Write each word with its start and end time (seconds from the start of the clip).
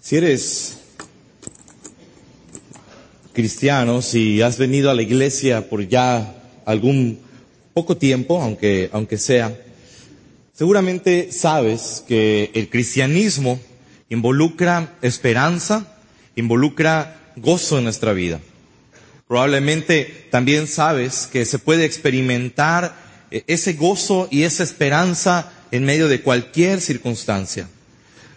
Si 0.00 0.16
eres 0.16 0.78
cristiano, 3.34 4.00
si 4.00 4.40
has 4.40 4.56
venido 4.56 4.90
a 4.90 4.94
la 4.94 5.02
iglesia 5.02 5.68
por 5.68 5.86
ya 5.86 6.42
algún 6.64 7.18
poco 7.74 7.98
tiempo, 7.98 8.40
aunque, 8.40 8.88
aunque 8.92 9.18
sea, 9.18 9.54
seguramente 10.54 11.32
sabes 11.32 12.02
que 12.08 12.50
el 12.54 12.70
cristianismo 12.70 13.60
involucra 14.08 14.96
esperanza, 15.02 15.98
involucra 16.34 17.32
gozo 17.36 17.76
en 17.76 17.84
nuestra 17.84 18.14
vida. 18.14 18.40
Probablemente 19.28 20.26
también 20.30 20.66
sabes 20.66 21.28
que 21.30 21.44
se 21.44 21.58
puede 21.58 21.84
experimentar 21.84 22.96
eh, 23.30 23.44
ese 23.46 23.74
gozo 23.74 24.28
y 24.30 24.44
esa 24.44 24.62
esperanza 24.64 25.52
en 25.70 25.84
medio 25.84 26.08
de 26.08 26.22
cualquier 26.22 26.80
circunstancia. 26.80 27.68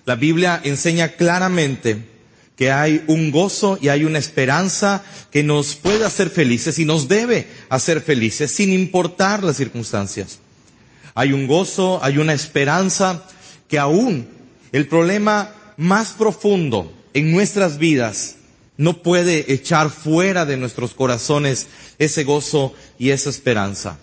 La 0.05 0.15
Biblia 0.15 0.59
enseña 0.63 1.09
claramente 1.09 2.13
que 2.55 2.71
hay 2.71 3.03
un 3.07 3.31
gozo 3.31 3.77
y 3.81 3.87
hay 3.89 4.05
una 4.05 4.19
esperanza 4.19 5.03
que 5.31 5.43
nos 5.43 5.75
puede 5.75 6.05
hacer 6.05 6.29
felices 6.29 6.77
y 6.77 6.85
nos 6.85 7.07
debe 7.07 7.47
hacer 7.69 8.01
felices 8.01 8.51
sin 8.51 8.71
importar 8.73 9.43
las 9.43 9.57
circunstancias. 9.57 10.39
Hay 11.15 11.31
un 11.31 11.47
gozo, 11.47 11.99
hay 12.03 12.17
una 12.17 12.33
esperanza 12.33 13.23
que 13.67 13.79
aún 13.79 14.27
el 14.71 14.87
problema 14.87 15.51
más 15.77 16.09
profundo 16.09 16.91
en 17.13 17.31
nuestras 17.31 17.77
vidas 17.77 18.35
no 18.77 19.01
puede 19.01 19.51
echar 19.53 19.89
fuera 19.89 20.45
de 20.45 20.57
nuestros 20.57 20.93
corazones 20.93 21.67
ese 21.99 22.23
gozo 22.23 22.73
y 22.97 23.11
esa 23.11 23.29
esperanza. 23.29 23.97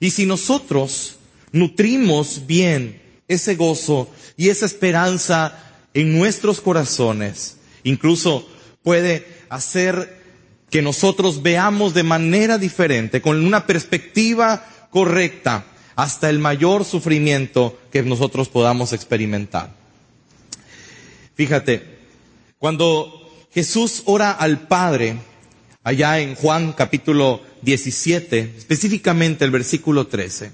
Y 0.00 0.10
si 0.10 0.26
nosotros 0.26 1.16
nutrimos 1.52 2.46
bien 2.46 3.00
ese 3.28 3.54
gozo 3.54 4.10
y 4.36 4.48
esa 4.48 4.66
esperanza 4.66 5.58
en 5.94 6.16
nuestros 6.16 6.60
corazones, 6.60 7.56
incluso 7.84 8.48
puede 8.82 9.26
hacer 9.48 10.22
que 10.70 10.82
nosotros 10.82 11.42
veamos 11.42 11.94
de 11.94 12.02
manera 12.02 12.58
diferente, 12.58 13.22
con 13.22 13.44
una 13.44 13.66
perspectiva 13.66 14.66
correcta, 14.90 15.64
hasta 15.96 16.28
el 16.28 16.40
mayor 16.40 16.84
sufrimiento 16.84 17.78
que 17.92 18.02
nosotros 18.02 18.48
podamos 18.48 18.92
experimentar. 18.92 19.72
Fíjate, 21.36 21.98
cuando 22.58 23.30
Jesús 23.52 24.02
ora 24.06 24.32
al 24.32 24.66
Padre, 24.66 25.16
allá 25.84 26.18
en 26.18 26.34
Juan 26.34 26.72
capítulo 26.72 27.40
17, 27.62 28.54
específicamente 28.58 29.44
el 29.44 29.52
versículo 29.52 30.08
13, 30.08 30.50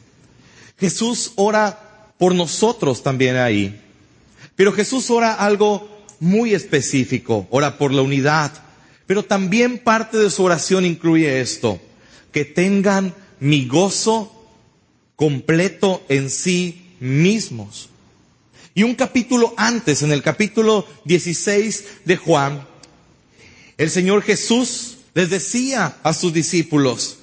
Jesús 0.78 1.32
ora 1.36 1.89
por 2.20 2.34
nosotros 2.34 3.02
también 3.02 3.38
ahí. 3.38 3.80
Pero 4.54 4.74
Jesús 4.74 5.08
ora 5.08 5.32
algo 5.32 6.04
muy 6.20 6.52
específico, 6.52 7.48
ora 7.48 7.78
por 7.78 7.94
la 7.94 8.02
unidad. 8.02 8.52
Pero 9.06 9.24
también 9.24 9.78
parte 9.78 10.18
de 10.18 10.28
su 10.28 10.44
oración 10.44 10.84
incluye 10.84 11.40
esto, 11.40 11.80
que 12.30 12.44
tengan 12.44 13.14
mi 13.40 13.66
gozo 13.66 14.30
completo 15.16 16.04
en 16.10 16.28
sí 16.28 16.94
mismos. 17.00 17.88
Y 18.74 18.82
un 18.82 18.96
capítulo 18.96 19.54
antes, 19.56 20.02
en 20.02 20.12
el 20.12 20.22
capítulo 20.22 20.86
16 21.06 21.84
de 22.04 22.16
Juan, 22.18 22.68
el 23.78 23.88
Señor 23.88 24.20
Jesús 24.20 24.98
les 25.14 25.30
decía 25.30 25.96
a 26.02 26.12
sus 26.12 26.34
discípulos, 26.34 27.16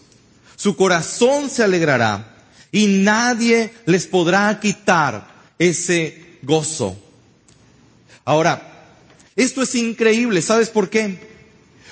su 0.56 0.76
corazón 0.76 1.52
se 1.52 1.64
alegrará 1.64 2.37
y 2.78 2.86
nadie 2.86 3.72
les 3.86 4.06
podrá 4.06 4.60
quitar 4.60 5.28
ese 5.58 6.38
gozo. 6.44 6.96
Ahora, 8.24 8.86
esto 9.36 9.64
es 9.64 9.74
increíble, 9.74 10.42
¿sabes 10.42 10.70
por 10.70 10.90
qué? 10.90 11.28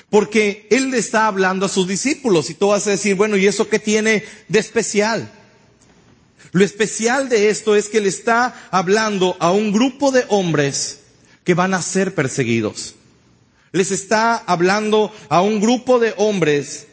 Porque 0.09 0.67
Él 0.69 0.91
le 0.91 0.99
está 0.99 1.25
hablando 1.25 1.65
a 1.65 1.69
sus 1.69 1.87
discípulos 1.87 2.49
y 2.49 2.53
tú 2.53 2.67
vas 2.67 2.85
a 2.85 2.91
decir, 2.91 3.15
bueno, 3.15 3.35
¿y 3.35 3.47
eso 3.47 3.67
qué 3.67 3.79
tiene 3.79 4.23
de 4.47 4.59
especial? 4.59 5.31
Lo 6.51 6.63
especial 6.63 7.29
de 7.29 7.49
esto 7.49 7.75
es 7.75 7.89
que 7.89 8.01
le 8.01 8.09
está 8.09 8.69
hablando 8.69 9.35
a 9.39 9.51
un 9.51 9.71
grupo 9.71 10.11
de 10.11 10.25
hombres 10.29 10.99
que 11.43 11.55
van 11.55 11.73
a 11.73 11.81
ser 11.81 12.13
perseguidos 12.13 12.93
les 13.75 13.91
está 13.91 14.37
hablando 14.37 15.11
a 15.27 15.41
un 15.41 15.59
grupo 15.59 15.99
de 15.99 16.13
hombres 16.15 16.87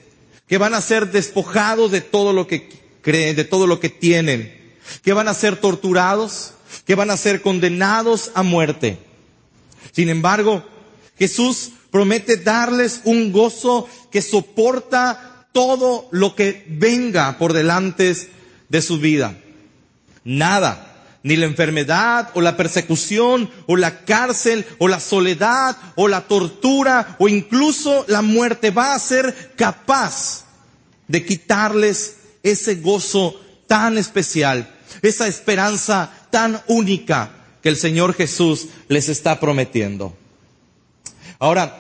que 0.49 0.59
van 0.59 0.75
a 0.75 0.81
ser 0.81 1.13
despojados 1.13 1.93
de 1.93 2.01
todo 2.01 2.33
lo 2.33 2.49
que 2.49 2.82
creen, 3.03 3.37
de 3.37 3.45
todo 3.45 3.67
lo 3.67 3.81
que 3.81 3.89
tienen, 3.89 4.75
que 5.03 5.13
van 5.13 5.29
a 5.29 5.35
ser 5.35 5.57
torturados, 5.57 6.55
que 6.87 6.95
van 6.95 7.11
a 7.11 7.17
ser 7.17 7.43
condenados 7.43 8.31
a 8.35 8.43
muerte. 8.43 8.99
Sin 9.93 10.09
embargo, 10.09 10.65
Jesús 11.19 11.73
promete 11.91 12.39
darles 12.39 13.03
un 13.05 13.33
gozo 13.33 13.89
que 14.11 14.23
soporta 14.23 15.49
todo 15.53 16.09
lo 16.11 16.35
que 16.35 16.65
venga 16.69 17.37
por 17.39 17.53
delante 17.53 18.17
de 18.69 18.83
su 18.83 18.99
vida. 18.99 19.37
Nada 20.25 20.89
ni 21.23 21.37
la 21.37 21.47
enfermedad 21.47 22.31
o 22.35 22.41
la 22.41 22.57
persecución 22.57 23.51
o 23.67 23.77
la 23.77 24.05
cárcel 24.05 24.67
o 24.79 24.89
la 24.89 25.01
soledad 25.01 25.77
o 25.95 26.09
la 26.09 26.23
tortura 26.23 27.17
o 27.19 27.29
incluso 27.29 28.05
la 28.09 28.23
muerte 28.23 28.71
va 28.71 28.95
a 28.95 28.99
ser 28.99 29.53
capaz 29.57 30.45
de 31.09 31.25
quitarles 31.25 32.17
ese 32.43 32.77
gozo 32.77 33.41
tan 33.67 33.99
especial, 33.99 34.75
esa 35.03 35.29
esperanza 35.29 36.13
tan 36.31 36.61
única 36.67 37.31
que 37.63 37.69
el 37.69 37.77
Señor 37.77 38.15
Jesús 38.15 38.69
les 38.89 39.09
está 39.09 39.39
prometiendo. 39.41 40.17
Ahora, 41.39 41.79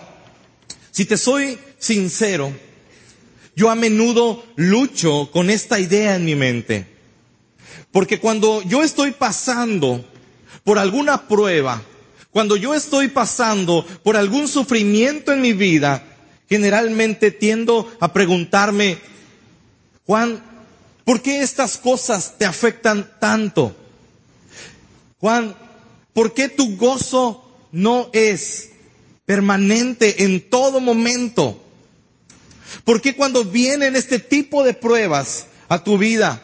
si 0.91 1.05
te 1.05 1.17
soy 1.17 1.59
sincero, 1.78 2.53
yo 3.55 3.71
a 3.71 3.75
menudo 3.75 4.45
lucho 4.56 5.31
con 5.33 5.50
esta 5.50 5.78
idea 5.81 6.17
en 6.17 6.25
mi 6.25 6.34
mente. 6.34 6.87
Porque 7.91 8.19
cuando 8.19 8.62
yo 8.62 8.83
estoy 8.83 9.11
pasando 9.11 10.05
por 10.65 10.79
alguna 10.79 11.29
prueba, 11.29 11.83
cuando 12.31 12.56
yo 12.56 12.75
estoy 12.75 13.09
pasando 13.09 13.84
por 14.03 14.17
algún 14.17 14.49
sufrimiento 14.49 15.33
en 15.33 15.43
mi 15.43 15.53
vida, 15.53 16.03
generalmente 16.49 17.31
tiendo 17.31 17.91
a 18.00 18.12
preguntarme, 18.12 18.99
Juan, 20.06 20.43
¿por 21.04 21.22
qué 21.22 21.42
estas 21.42 21.76
cosas 21.76 22.38
te 22.38 22.44
afectan 22.44 23.10
tanto? 23.20 23.74
Juan, 25.18 25.54
¿por 26.12 26.34
qué 26.34 26.48
tu 26.48 26.76
gozo 26.76 27.44
no 27.72 28.10
es 28.12 28.70
permanente 29.24 30.24
en 30.24 30.48
todo 30.48 30.80
momento? 30.80 31.62
¿Por 32.84 33.00
qué 33.00 33.14
cuando 33.14 33.44
vienen 33.44 33.96
este 33.96 34.18
tipo 34.18 34.64
de 34.64 34.74
pruebas 34.74 35.46
a 35.68 35.84
tu 35.84 35.98
vida, 35.98 36.42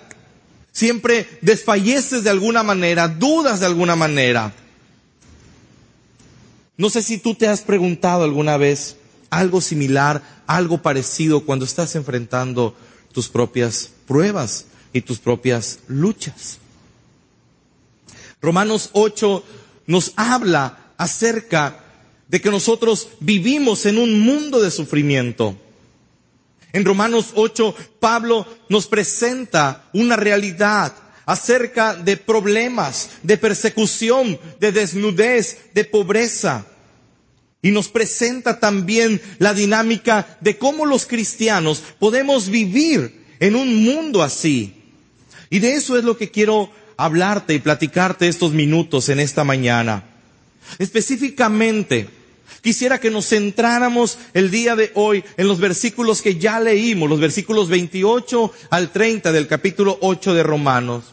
Siempre 0.79 1.27
desfalleces 1.41 2.23
de 2.23 2.31
alguna 2.31 2.63
manera, 2.63 3.09
dudas 3.09 3.59
de 3.59 3.67
alguna 3.67 3.97
manera. 3.97 4.53
No 6.77 6.89
sé 6.89 7.03
si 7.03 7.19
tú 7.19 7.35
te 7.35 7.49
has 7.49 7.63
preguntado 7.63 8.23
alguna 8.23 8.57
vez 8.57 8.97
algo 9.29 9.61
similar, 9.61 10.23
algo 10.47 10.81
parecido 10.81 11.45
cuando 11.45 11.65
estás 11.65 11.97
enfrentando 11.97 12.77
tus 13.19 13.29
propias 13.29 13.91
pruebas 14.07 14.67
y 14.93 15.01
tus 15.01 15.19
propias 15.19 15.81
luchas. 15.89 16.59
Romanos 18.41 18.91
8 18.93 19.43
nos 19.89 20.13
habla 20.15 20.93
acerca 20.97 21.85
de 22.29 22.41
que 22.41 22.49
nosotros 22.49 23.09
vivimos 23.19 23.87
en 23.87 23.99
un 23.99 24.21
mundo 24.21 24.61
de 24.61 24.71
sufrimiento. 24.71 25.57
En 26.73 26.85
Romanos 26.85 27.33
8, 27.35 27.75
Pablo 27.99 28.47
nos 28.69 28.87
presenta 28.87 29.89
una 29.93 30.15
realidad 30.15 30.93
acerca 31.27 31.97
de 31.97 32.19
problemas, 32.19 33.11
de 33.25 33.37
persecución, 33.37 34.39
de 34.61 34.71
desnudez, 34.71 35.59
de 35.75 35.85
pobreza. 35.85 36.67
Y 37.61 37.71
nos 37.71 37.89
presenta 37.89 38.61
también 38.61 39.21
la 39.39 39.53
dinámica 39.53 40.39
de 40.41 40.59
cómo 40.59 40.87
los 40.87 41.07
cristianos 41.07 41.83
podemos 41.99 42.49
vivir 42.49 43.25
en 43.41 43.57
un 43.57 43.85
mundo 43.85 44.23
así. 44.23 44.75
Y 45.51 45.59
de 45.59 45.75
eso 45.75 45.99
es 45.99 46.05
lo 46.05 46.17
que 46.17 46.31
quiero 46.31 46.71
hablarte 46.97 47.55
y 47.55 47.59
platicarte 47.59 48.29
estos 48.29 48.53
minutos 48.53 49.09
en 49.09 49.21
esta 49.21 49.45
mañana. 49.45 50.05
Específicamente, 50.79 52.09
Quisiera 52.61 52.99
que 52.99 53.11
nos 53.11 53.29
centráramos 53.29 54.19
el 54.35 54.51
día 54.51 54.75
de 54.75 54.91
hoy 54.95 55.25
en 55.37 55.47
los 55.47 55.61
versículos 55.61 56.23
que 56.23 56.37
ya 56.37 56.59
leímos, 56.59 57.09
los 57.09 57.21
versículos 57.21 57.69
28 57.69 58.53
al 58.71 58.91
30 58.91 59.31
del 59.33 59.47
capítulo 59.47 59.97
8 60.01 60.35
de 60.35 60.43
Romanos. 60.43 61.05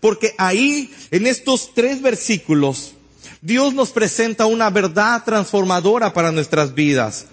Porque 0.00 0.34
ahí, 0.38 0.92
en 1.10 1.26
estos 1.26 1.72
tres 1.72 2.02
versículos, 2.02 2.94
Dios 3.40 3.74
nos 3.74 3.90
presenta 3.90 4.46
una 4.46 4.70
verdad 4.70 5.22
transformadora 5.24 6.12
para 6.12 6.32
nuestras 6.32 6.74
vidas. 6.74 7.26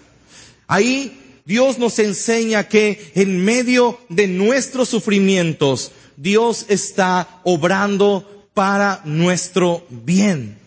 Ahí 0.67 1.41
Dios 1.45 1.77
nos 1.77 1.99
enseña 1.99 2.67
que 2.67 3.11
en 3.15 3.43
medio 3.43 3.99
de 4.09 4.27
nuestros 4.27 4.89
sufrimientos, 4.89 5.91
Dios 6.17 6.65
está 6.69 7.41
obrando 7.43 8.47
para 8.53 9.01
nuestro 9.05 9.85
bien. 9.89 10.57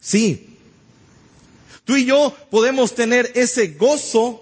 Sí. 0.00 0.48
Tú 1.84 1.96
y 1.96 2.04
yo 2.06 2.34
podemos 2.50 2.94
tener 2.94 3.32
ese 3.34 3.68
gozo, 3.68 4.40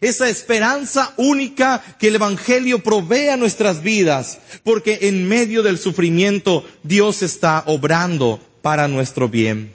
esa 0.00 0.28
esperanza 0.28 1.12
única 1.18 1.96
que 1.98 2.08
el 2.08 2.16
Evangelio 2.16 2.82
provee 2.82 3.28
a 3.28 3.36
nuestras 3.36 3.82
vidas, 3.82 4.38
porque 4.64 4.98
en 5.02 5.28
medio 5.28 5.62
del 5.62 5.78
sufrimiento 5.78 6.64
Dios 6.82 7.22
está 7.22 7.62
obrando 7.66 8.40
para 8.62 8.88
nuestro 8.88 9.28
bien. 9.28 9.72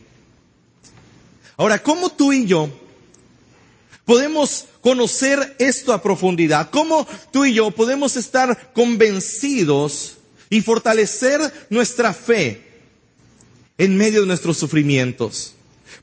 Ahora, 1.57 1.81
¿cómo 1.81 2.09
tú 2.09 2.33
y 2.33 2.45
yo 2.45 2.69
podemos 4.03 4.65
conocer 4.81 5.55
esto 5.59 5.93
a 5.93 6.01
profundidad? 6.01 6.69
¿Cómo 6.69 7.07
tú 7.31 7.45
y 7.45 7.53
yo 7.53 7.71
podemos 7.71 8.17
estar 8.17 8.71
convencidos 8.73 10.17
y 10.49 10.61
fortalecer 10.61 11.41
nuestra 11.69 12.13
fe 12.13 12.61
en 13.77 13.97
medio 13.97 14.21
de 14.21 14.27
nuestros 14.27 14.57
sufrimientos? 14.57 15.53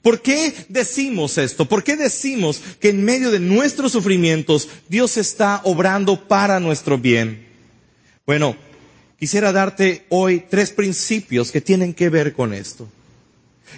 ¿Por 0.00 0.20
qué 0.20 0.52
decimos 0.68 1.38
esto? 1.38 1.66
¿Por 1.66 1.84
qué 1.84 1.96
decimos 1.96 2.60
que 2.80 2.88
en 2.88 3.04
medio 3.04 3.30
de 3.30 3.38
nuestros 3.38 3.92
sufrimientos 3.92 4.68
Dios 4.88 5.16
está 5.16 5.60
obrando 5.64 6.26
para 6.26 6.58
nuestro 6.58 6.98
bien? 6.98 7.46
Bueno, 8.26 8.56
quisiera 9.22 9.52
darte 9.52 10.04
hoy 10.08 10.46
tres 10.50 10.72
principios 10.72 11.52
que 11.52 11.60
tienen 11.60 11.94
que 11.94 12.08
ver 12.08 12.32
con 12.32 12.52
esto. 12.52 12.88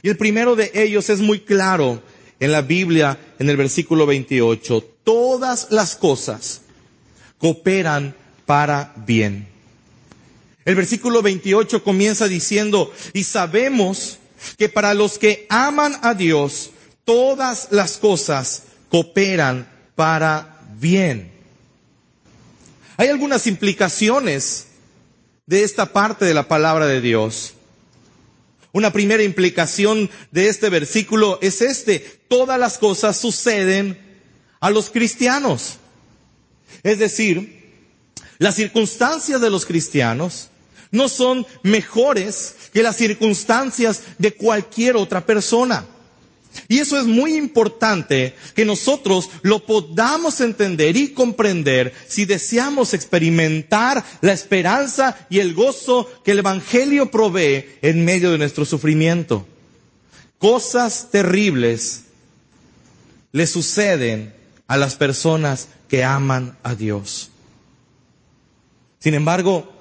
Y 0.03 0.09
el 0.09 0.17
primero 0.17 0.57
de 0.57 0.71
ellos 0.73 1.11
es 1.11 1.21
muy 1.21 1.41
claro 1.41 2.03
en 2.41 2.51
la 2.51 2.63
Biblia, 2.63 3.19
en 3.39 3.51
el 3.51 3.59
versículo 3.59 4.07
28. 4.07 4.81
Todas 5.05 5.67
las 5.69 5.97
cosas 5.97 6.63
cooperan 7.37 8.17
para 8.47 8.95
bien. 9.07 9.47
El 10.65 10.77
versículo 10.77 11.21
28 11.21 11.85
comienza 11.85 12.27
diciendo, 12.27 12.91
y 13.13 13.25
sabemos 13.25 14.17
que 14.57 14.71
para 14.71 14.95
los 14.95 15.19
que 15.19 15.45
aman 15.51 15.95
a 16.01 16.15
Dios, 16.15 16.71
todas 17.05 17.69
las 17.71 17.99
cosas 17.99 18.63
cooperan 18.89 19.69
para 19.95 20.59
bien. 20.81 21.31
Hay 22.97 23.09
algunas 23.09 23.47
implicaciones 23.47 24.69
de 25.47 25.63
esta 25.63 25.93
parte 25.93 26.25
de 26.25 26.35
la 26.35 26.49
palabra 26.49 26.87
de 26.87 27.01
Dios. 27.01 27.55
Una 28.73 28.93
primera 28.93 29.23
implicación 29.23 30.11
de 30.33 30.49
este 30.49 30.69
versículo 30.69 31.39
es 31.43 31.61
este. 31.63 32.01
Todas 32.29 32.59
las 32.59 32.79
cosas 32.79 33.17
suceden 33.17 33.99
a 34.61 34.71
los 34.71 34.91
cristianos. 34.91 35.77
Es 36.83 36.99
decir, 36.99 37.63
las 38.39 38.57
circunstancias 38.57 39.41
de 39.41 39.51
los 39.51 39.65
cristianos 39.65 40.49
no 40.91 41.09
son 41.09 41.47
mejores 41.63 42.55
que 42.73 42.83
las 42.83 42.97
circunstancias 42.97 44.03
de 44.19 44.35
cualquier 44.35 44.97
otra 44.97 45.25
persona. 45.25 45.87
Y 46.69 46.79
eso 46.79 46.99
es 46.99 47.05
muy 47.05 47.37
importante 47.37 48.35
que 48.55 48.65
nosotros 48.65 49.31
lo 49.43 49.65
podamos 49.67 50.41
entender 50.41 50.97
y 50.97 51.13
comprender 51.13 51.93
si 52.07 52.25
deseamos 52.25 52.95
experimentar 52.95 54.05
la 54.21 54.33
esperanza 54.33 55.27
y 55.29 55.41
el 55.41 55.55
gozo 55.55 56.11
que 56.25 56.33
el 56.33 56.39
Evangelio 56.41 57.11
provee 57.11 57.67
en 57.83 58.05
medio 58.05 58.31
de 58.31 58.39
nuestro 58.39 58.65
sufrimiento. 58.65 59.47
Cosas 60.39 61.09
terribles 61.11 62.05
le 63.33 63.47
suceden 63.47 64.33
a 64.67 64.77
las 64.77 64.95
personas 64.95 65.69
que 65.89 66.05
aman 66.05 66.57
a 66.63 66.75
Dios. 66.75 67.31
Sin 69.01 69.15
embargo, 69.15 69.74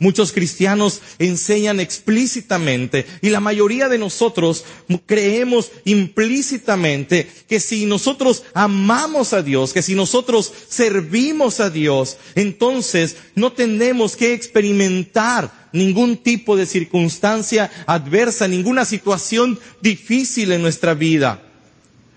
Muchos 0.00 0.32
cristianos 0.32 1.00
enseñan 1.20 1.78
explícitamente 1.78 3.06
y 3.22 3.30
la 3.30 3.38
mayoría 3.38 3.88
de 3.88 3.96
nosotros 3.96 4.64
creemos 5.06 5.70
implícitamente 5.84 7.30
que 7.48 7.60
si 7.60 7.86
nosotros 7.86 8.42
amamos 8.54 9.32
a 9.32 9.42
Dios, 9.42 9.72
que 9.72 9.82
si 9.82 9.94
nosotros 9.94 10.52
servimos 10.68 11.60
a 11.60 11.70
Dios, 11.70 12.16
entonces 12.34 13.16
no 13.36 13.52
tenemos 13.52 14.16
que 14.16 14.34
experimentar 14.34 15.68
ningún 15.72 16.16
tipo 16.16 16.56
de 16.56 16.66
circunstancia 16.66 17.70
adversa, 17.86 18.48
ninguna 18.48 18.84
situación 18.84 19.60
difícil 19.80 20.50
en 20.50 20.62
nuestra 20.62 20.94
vida. 20.94 21.40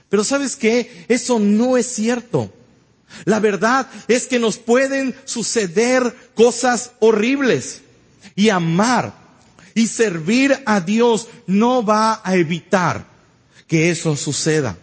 Pero 0.10 0.24
sabes 0.24 0.56
qué? 0.56 1.06
Eso 1.10 1.38
no 1.38 1.78
es 1.78 1.86
cierto. 1.88 2.52
La 3.26 3.40
verdad 3.40 3.88
es 4.08 4.28
que 4.28 4.40
nos 4.40 4.58
pueden 4.58 5.16
suceder 5.26 6.16
cosas 6.36 6.92
horribles 7.00 7.82
y 8.36 8.50
amar 8.50 9.14
y 9.74 9.88
servir 9.88 10.62
a 10.66 10.82
Dios 10.82 11.28
no 11.46 11.84
va 11.86 12.22
a 12.24 12.36
evitar 12.36 13.06
que 13.68 13.90
eso 13.92 14.16
suceda. 14.16 14.78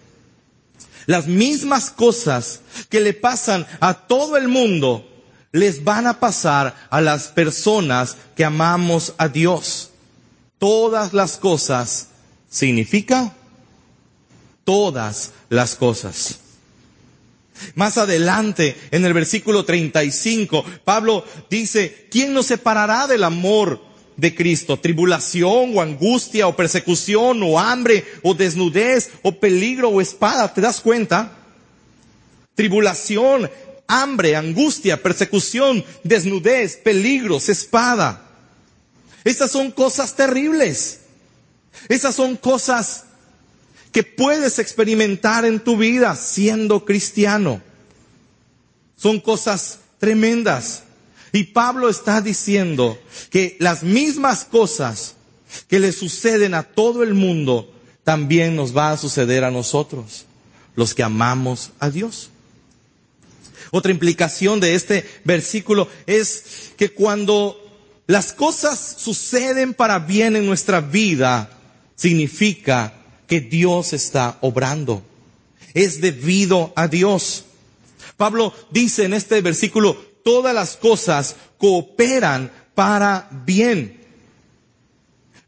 Las 1.07 1.27
mismas 1.27 1.91
cosas 1.91 2.61
que 2.89 3.01
le 3.01 3.13
pasan 3.13 3.67
a 3.81 3.95
todo 4.07 4.37
el 4.37 4.49
mundo 4.49 5.09
les 5.53 5.85
van 5.85 6.07
a 6.07 6.19
pasar 6.19 6.75
a 6.91 7.01
las 7.01 7.29
personas 7.29 8.17
que 8.35 8.45
amamos 8.45 9.15
a 9.19 9.29
Dios. 9.29 9.91
Todas 10.59 11.13
las 11.13 11.37
cosas 11.37 12.09
significa 12.49 13.33
todas 14.65 15.33
las 15.49 15.75
cosas. 15.75 16.39
Más 17.75 17.99
adelante, 17.99 18.77
en 18.91 19.05
el 19.05 19.13
versículo 19.13 19.65
35, 19.65 20.65
Pablo 20.85 21.25
dice, 21.49 22.07
¿quién 22.11 22.33
nos 22.33 22.47
separará 22.47 23.07
del 23.07 23.25
amor 23.25 23.81
de 24.17 24.35
Cristo? 24.35 24.79
¿Tribulación 24.79 25.77
o 25.77 25.81
angustia 25.81 26.47
o 26.47 26.57
persecución 26.57 27.43
o 27.43 27.59
hambre 27.59 28.05
o 28.23 28.35
desnudez 28.35 29.11
o 29.23 29.33
peligro 29.39 29.89
o 29.89 30.01
espada? 30.01 30.53
¿Te 30.53 30.61
das 30.61 30.81
cuenta? 30.81 31.33
Tribulación, 32.55 33.51
hambre, 33.87 34.37
angustia, 34.37 35.03
persecución, 35.03 35.85
desnudez, 36.03 36.77
peligros, 36.77 37.49
espada. 37.49 38.23
Estas 39.25 39.51
son 39.51 39.71
cosas 39.71 40.15
terribles. 40.15 41.01
Esas 41.89 42.15
son 42.15 42.37
cosas 42.37 43.05
que 43.95 44.03
puedes 44.03 44.59
experimentar 44.59 45.45
en 45.45 45.61
tu 45.61 45.77
vida 45.77 46.17
siendo 46.17 46.85
cristiano. 46.85 47.63
Son 48.97 49.21
cosas 49.21 49.79
tremendas. 50.01 50.83
Y 51.31 51.45
Pablo 51.45 51.89
está 51.89 52.21
diciendo 52.21 52.99
que 53.31 53.57
las 53.61 53.85
mismas 53.85 54.45
cosas 54.45 55.15
que 55.69 55.79
le 55.79 55.93
suceden 55.93 56.55
a 56.55 56.65
todo 56.65 57.05
el 57.05 57.15
mundo 57.15 57.73
también 58.03 58.57
nos 58.57 58.77
va 58.77 58.91
a 58.91 58.97
suceder 58.97 59.45
a 59.45 59.53
nosotros, 59.53 60.27
los 60.75 60.93
que 60.93 61.05
amamos 61.05 61.71
a 61.79 61.89
Dios. 61.89 62.31
Otra 63.71 63.93
implicación 63.93 64.59
de 64.59 64.75
este 64.75 65.09
versículo 65.23 65.87
es 66.07 66.73
que 66.77 66.89
cuando 66.89 67.61
las 68.09 68.33
cosas 68.33 68.97
suceden 68.99 69.73
para 69.73 70.01
bien 70.01 70.35
en 70.35 70.47
nuestra 70.47 70.81
vida, 70.81 71.49
significa 71.95 73.04
que 73.27 73.41
Dios 73.41 73.93
está 73.93 74.39
obrando. 74.41 75.03
Es 75.73 76.01
debido 76.01 76.73
a 76.77 76.89
Dios. 76.89 77.45
Pablo 78.17 78.55
dice 78.71 79.05
en 79.05 79.15
este 79.15 79.41
versículo, 79.41 79.97
todas 80.25 80.55
las 80.55 80.77
cosas 80.77 81.37
cooperan 81.59 82.51
para 82.75 83.29
bien. 83.45 84.01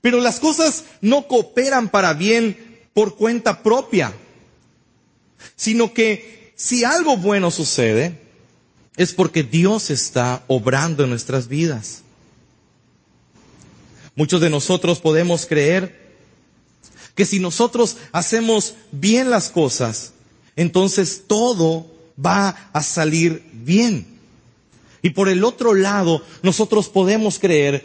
Pero 0.00 0.20
las 0.20 0.38
cosas 0.40 0.84
no 1.00 1.26
cooperan 1.26 1.88
para 1.88 2.12
bien 2.14 2.86
por 2.92 3.16
cuenta 3.16 3.62
propia, 3.62 4.12
sino 5.56 5.92
que 5.92 6.52
si 6.56 6.84
algo 6.84 7.16
bueno 7.16 7.50
sucede, 7.50 8.20
es 8.96 9.12
porque 9.12 9.42
Dios 9.42 9.90
está 9.90 10.44
obrando 10.46 11.04
en 11.04 11.10
nuestras 11.10 11.48
vidas. 11.48 12.02
Muchos 14.14 14.40
de 14.40 14.48
nosotros 14.48 15.00
podemos 15.00 15.44
creer 15.44 16.05
que 17.16 17.24
si 17.24 17.40
nosotros 17.40 17.96
hacemos 18.12 18.74
bien 18.92 19.30
las 19.30 19.48
cosas, 19.48 20.12
entonces 20.54 21.24
todo 21.26 21.86
va 22.24 22.70
a 22.72 22.82
salir 22.82 23.42
bien. 23.52 24.06
Y 25.02 25.10
por 25.10 25.28
el 25.28 25.42
otro 25.42 25.74
lado, 25.74 26.22
nosotros 26.42 26.88
podemos 26.88 27.38
creer 27.38 27.84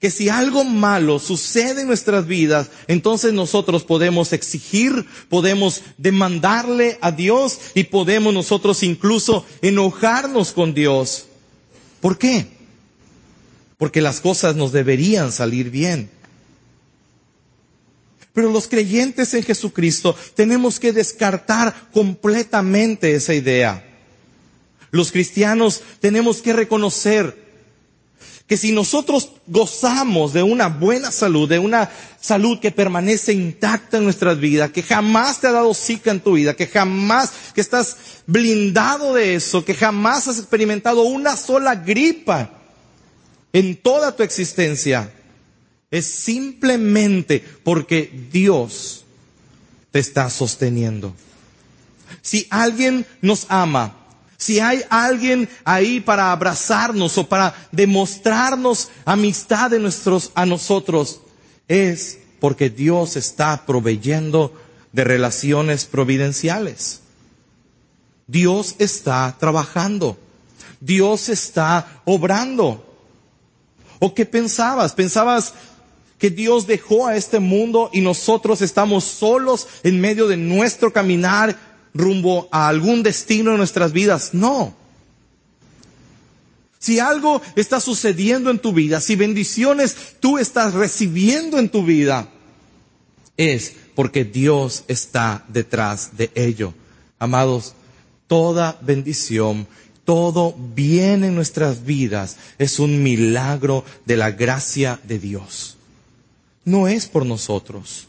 que 0.00 0.10
si 0.10 0.28
algo 0.28 0.64
malo 0.64 1.18
sucede 1.18 1.80
en 1.80 1.88
nuestras 1.88 2.26
vidas, 2.26 2.70
entonces 2.86 3.32
nosotros 3.32 3.84
podemos 3.84 4.32
exigir, 4.32 5.06
podemos 5.28 5.82
demandarle 5.96 6.98
a 7.00 7.10
Dios 7.10 7.58
y 7.74 7.84
podemos 7.84 8.32
nosotros 8.32 8.82
incluso 8.82 9.44
enojarnos 9.60 10.52
con 10.52 10.74
Dios. 10.74 11.26
¿Por 12.00 12.18
qué? 12.18 12.46
Porque 13.76 14.00
las 14.00 14.20
cosas 14.20 14.54
nos 14.56 14.72
deberían 14.72 15.32
salir 15.32 15.70
bien. 15.70 16.10
Pero 18.32 18.50
los 18.50 18.68
creyentes 18.68 19.34
en 19.34 19.42
Jesucristo 19.42 20.16
tenemos 20.34 20.78
que 20.78 20.92
descartar 20.92 21.88
completamente 21.92 23.14
esa 23.14 23.34
idea. 23.34 23.84
Los 24.90 25.12
cristianos 25.12 25.82
tenemos 26.00 26.40
que 26.40 26.52
reconocer 26.52 27.48
que 28.48 28.56
si 28.56 28.72
nosotros 28.72 29.32
gozamos 29.46 30.32
de 30.32 30.42
una 30.42 30.68
buena 30.68 31.10
salud, 31.10 31.46
de 31.46 31.58
una 31.58 31.90
salud 32.18 32.58
que 32.58 32.70
permanece 32.70 33.34
intacta 33.34 33.98
en 33.98 34.04
nuestras 34.04 34.40
vidas, 34.40 34.70
que 34.70 34.82
jamás 34.82 35.38
te 35.38 35.48
ha 35.48 35.52
dado 35.52 35.74
zika 35.74 36.10
en 36.10 36.20
tu 36.20 36.32
vida, 36.32 36.56
que 36.56 36.66
jamás, 36.66 37.30
que 37.54 37.60
estás 37.60 37.98
blindado 38.26 39.12
de 39.12 39.34
eso, 39.34 39.66
que 39.66 39.74
jamás 39.74 40.28
has 40.28 40.38
experimentado 40.38 41.02
una 41.02 41.36
sola 41.36 41.74
gripa 41.74 42.50
en 43.52 43.76
toda 43.76 44.16
tu 44.16 44.22
existencia, 44.22 45.12
es 45.90 46.06
simplemente 46.06 47.44
porque 47.64 48.28
Dios 48.30 49.04
te 49.90 49.98
está 49.98 50.28
sosteniendo. 50.30 51.14
Si 52.22 52.46
alguien 52.50 53.06
nos 53.22 53.46
ama, 53.48 53.96
si 54.36 54.60
hay 54.60 54.82
alguien 54.90 55.48
ahí 55.64 56.00
para 56.00 56.30
abrazarnos 56.30 57.18
o 57.18 57.28
para 57.28 57.54
demostrarnos 57.72 58.90
amistad 59.04 59.70
de 59.70 59.78
nuestros, 59.80 60.30
a 60.34 60.46
nosotros, 60.46 61.20
es 61.66 62.18
porque 62.38 62.70
Dios 62.70 63.16
está 63.16 63.66
proveyendo 63.66 64.54
de 64.92 65.04
relaciones 65.04 65.86
providenciales. 65.86 67.00
Dios 68.26 68.76
está 68.78 69.34
trabajando. 69.40 70.18
Dios 70.80 71.28
está 71.28 72.02
obrando. 72.04 72.84
¿O 73.98 74.14
qué 74.14 74.24
pensabas? 74.24 74.92
¿Pensabas 74.92 75.54
que 76.18 76.30
Dios 76.30 76.66
dejó 76.66 77.06
a 77.06 77.16
este 77.16 77.38
mundo 77.38 77.90
y 77.92 78.00
nosotros 78.00 78.60
estamos 78.60 79.04
solos 79.04 79.68
en 79.84 80.00
medio 80.00 80.26
de 80.26 80.36
nuestro 80.36 80.92
caminar 80.92 81.56
rumbo 81.94 82.48
a 82.50 82.68
algún 82.68 83.02
destino 83.02 83.52
en 83.52 83.58
nuestras 83.58 83.92
vidas. 83.92 84.34
No. 84.34 84.74
Si 86.80 86.98
algo 86.98 87.42
está 87.56 87.80
sucediendo 87.80 88.50
en 88.50 88.58
tu 88.58 88.72
vida, 88.72 89.00
si 89.00 89.16
bendiciones 89.16 89.96
tú 90.20 90.38
estás 90.38 90.74
recibiendo 90.74 91.58
en 91.58 91.68
tu 91.68 91.84
vida, 91.84 92.28
es 93.36 93.74
porque 93.94 94.24
Dios 94.24 94.84
está 94.86 95.44
detrás 95.48 96.16
de 96.16 96.30
ello. 96.34 96.74
Amados, 97.18 97.74
toda 98.28 98.78
bendición, 98.80 99.66
todo 100.04 100.54
bien 100.74 101.24
en 101.24 101.34
nuestras 101.34 101.84
vidas 101.84 102.36
es 102.58 102.78
un 102.78 103.02
milagro 103.02 103.84
de 104.06 104.16
la 104.16 104.30
gracia 104.30 105.00
de 105.04 105.18
Dios. 105.18 105.77
No 106.68 106.86
es 106.86 107.06
por 107.06 107.24
nosotros. 107.24 108.06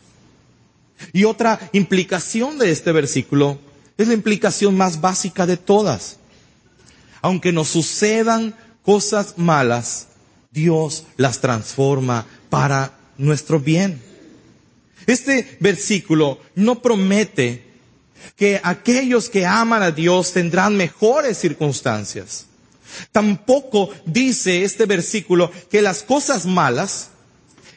Y 1.14 1.24
otra 1.24 1.70
implicación 1.72 2.58
de 2.58 2.72
este 2.72 2.92
versículo 2.92 3.58
es 3.98 4.10
la 4.10 4.14
implicación 4.14 4.76
más 4.76 5.00
básica 5.00 5.46
de 5.46 5.56
todas. 5.56 6.18
Aunque 7.22 7.54
nos 7.54 7.70
sucedan 7.70 8.54
cosas 8.84 9.38
malas, 9.38 10.08
Dios 10.52 11.06
las 11.16 11.40
transforma 11.40 12.26
para 12.50 13.00
nuestro 13.18 13.62
bien. 13.62 14.02
Este 15.08 15.58
versículo 15.62 16.40
no 16.54 16.82
promete 16.82 17.64
que 18.36 18.60
aquellos 18.62 19.30
que 19.30 19.46
aman 19.46 19.84
a 19.84 19.92
Dios 19.92 20.34
tendrán 20.34 20.76
mejores 20.76 21.38
circunstancias. 21.38 22.48
Tampoco 23.14 23.90
dice 24.06 24.66
este 24.66 24.86
versículo 24.86 25.50
que 25.72 25.82
las 25.82 26.04
cosas 26.04 26.46
malas 26.46 27.12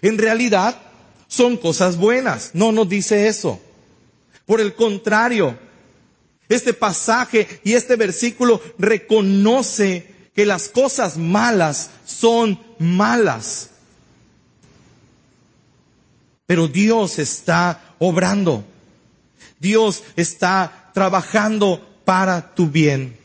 en 0.02 0.18
realidad 0.18 0.76
son 1.28 1.56
cosas 1.56 1.96
buenas. 1.96 2.50
No 2.52 2.72
nos 2.72 2.88
dice 2.88 3.28
eso. 3.28 3.60
Por 4.44 4.60
el 4.60 4.74
contrario, 4.74 5.56
este 6.48 6.74
pasaje 6.74 7.60
y 7.64 7.72
este 7.72 7.96
versículo 7.96 8.60
reconoce 8.78 10.12
que 10.34 10.44
las 10.44 10.68
cosas 10.68 11.16
malas 11.16 11.90
son 12.04 12.60
malas. 12.78 13.70
Pero 16.46 16.68
Dios 16.68 17.18
está 17.18 17.94
obrando. 17.98 18.64
Dios 19.58 20.02
está 20.16 20.90
trabajando 20.92 21.80
para 22.04 22.54
tu 22.54 22.66
bien. 22.66 23.16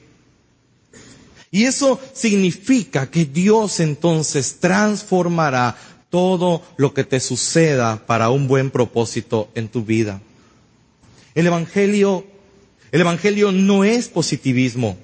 Y 1.49 1.65
eso 1.65 1.99
significa 2.13 3.09
que 3.09 3.25
Dios 3.25 3.79
entonces 3.79 4.59
transformará 4.59 5.75
todo 6.09 6.61
lo 6.77 6.93
que 6.93 7.03
te 7.03 7.19
suceda 7.19 8.05
para 8.05 8.29
un 8.29 8.47
buen 8.47 8.71
propósito 8.71 9.49
en 9.55 9.67
tu 9.67 9.83
vida. 9.83 10.21
El 11.35 11.47
Evangelio 11.47 12.25
el 12.91 13.01
Evangelio 13.01 13.51
no 13.51 13.83
es 13.83 14.07
positivismo. 14.07 14.97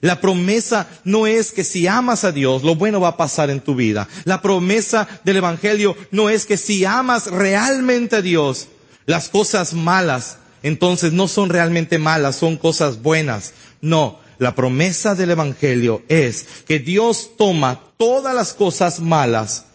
La 0.00 0.20
promesa 0.20 0.88
no 1.04 1.26
es 1.26 1.52
que 1.52 1.62
si 1.62 1.86
amas 1.86 2.24
a 2.24 2.32
Dios, 2.32 2.62
lo 2.64 2.74
bueno 2.74 3.00
va 3.00 3.08
a 3.08 3.16
pasar 3.16 3.50
en 3.50 3.60
tu 3.60 3.74
vida. 3.74 4.08
La 4.24 4.40
promesa 4.40 5.06
del 5.24 5.36
Evangelio 5.36 5.96
no 6.10 6.30
es 6.30 6.46
que 6.46 6.56
si 6.56 6.84
amas 6.84 7.26
realmente 7.26 8.16
a 8.16 8.22
Dios, 8.22 8.68
las 9.06 9.28
cosas 9.28 9.74
malas, 9.74 10.38
entonces 10.62 11.12
no 11.12 11.28
son 11.28 11.50
realmente 11.50 11.98
malas, 11.98 12.36
son 12.36 12.56
cosas 12.56 13.02
buenas. 13.02 13.52
No, 13.82 14.18
la 14.38 14.54
promesa 14.54 15.14
del 15.14 15.30
Evangelio 15.30 16.02
es 16.08 16.46
que 16.66 16.78
Dios 16.78 17.32
toma 17.36 17.80
todas 17.98 18.34
las 18.34 18.54
cosas 18.54 19.00
malas 19.00 19.66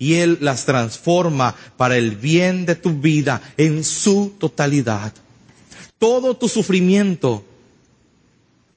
y 0.00 0.14
Él 0.14 0.38
las 0.40 0.64
transforma 0.64 1.54
para 1.76 1.98
el 1.98 2.16
bien 2.16 2.64
de 2.64 2.74
tu 2.74 3.00
vida 3.00 3.40
en 3.58 3.84
su 3.84 4.32
totalidad. 4.38 5.12
Todo 5.98 6.36
tu 6.36 6.48
sufrimiento 6.48 7.44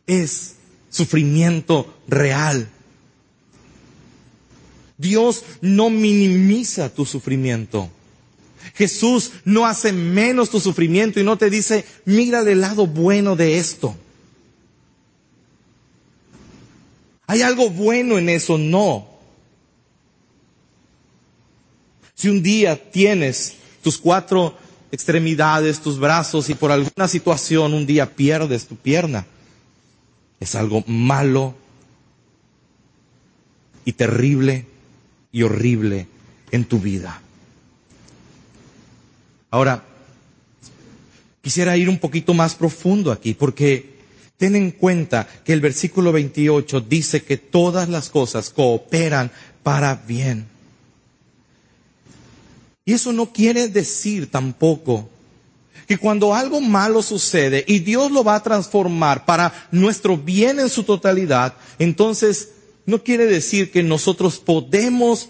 es 0.06 0.56
sufrimiento 0.90 1.98
real. 2.10 2.70
Dios 4.98 5.44
no 5.62 5.90
minimiza 5.90 6.94
tu 6.94 7.06
sufrimiento. 7.06 7.90
Jesús 8.76 9.32
no 9.46 9.66
hace 9.66 9.94
menos 9.94 10.50
tu 10.50 10.60
sufrimiento 10.60 11.22
y 11.22 11.24
no 11.24 11.38
te 11.38 11.50
dice, 11.50 11.86
mira 12.04 12.42
el 12.42 12.60
lado 12.60 12.86
bueno 12.86 13.38
de 13.38 13.60
esto. 13.60 13.96
¿Hay 17.28 17.42
algo 17.42 17.70
bueno 17.70 18.18
en 18.18 18.28
eso? 18.28 18.58
No. 18.58 19.13
Si 22.24 22.30
un 22.30 22.42
día 22.42 22.82
tienes 22.90 23.56
tus 23.82 23.98
cuatro 23.98 24.58
extremidades, 24.94 25.82
tus 25.82 26.00
brazos 26.00 26.50
y 26.50 26.54
por 26.54 26.72
alguna 26.72 27.10
situación 27.10 27.74
un 27.74 27.86
día 27.86 28.16
pierdes 28.16 28.66
tu 28.66 28.78
pierna. 28.78 29.26
Es 30.40 30.56
algo 30.56 30.86
malo 30.88 31.54
y 33.84 33.92
terrible 33.92 34.66
y 35.34 35.44
horrible 35.44 36.08
en 36.52 36.64
tu 36.64 36.80
vida. 36.80 37.22
Ahora, 39.52 39.84
quisiera 41.42 41.76
ir 41.76 41.90
un 41.90 42.00
poquito 42.00 42.34
más 42.34 42.56
profundo 42.56 43.12
aquí 43.12 43.34
porque 43.34 43.98
ten 44.38 44.56
en 44.56 44.72
cuenta 44.72 45.28
que 45.44 45.52
el 45.52 45.60
versículo 45.60 46.14
28 46.14 46.80
dice 46.80 47.22
que 47.22 47.36
todas 47.36 47.90
las 47.90 48.10
cosas 48.10 48.50
cooperan 48.50 49.30
para 49.62 49.96
bien. 49.96 50.53
Y 52.86 52.94
eso 52.94 53.14
no 53.14 53.32
quiere 53.32 53.68
decir 53.70 54.30
tampoco 54.30 55.10
que 55.88 55.98
cuando 55.98 56.34
algo 56.34 56.62
malo 56.62 57.02
sucede 57.02 57.64
y 57.68 57.80
Dios 57.80 58.12
lo 58.12 58.24
va 58.24 58.36
a 58.36 58.44
transformar 58.44 59.26
para 59.26 59.68
nuestro 59.72 60.18
bien 60.18 60.60
en 60.60 60.70
su 60.70 60.84
totalidad, 60.84 61.56
entonces 61.80 62.50
no 62.86 63.04
quiere 63.04 63.26
decir 63.26 63.72
que 63.72 63.84
nosotros 63.84 64.40
podemos 64.40 65.30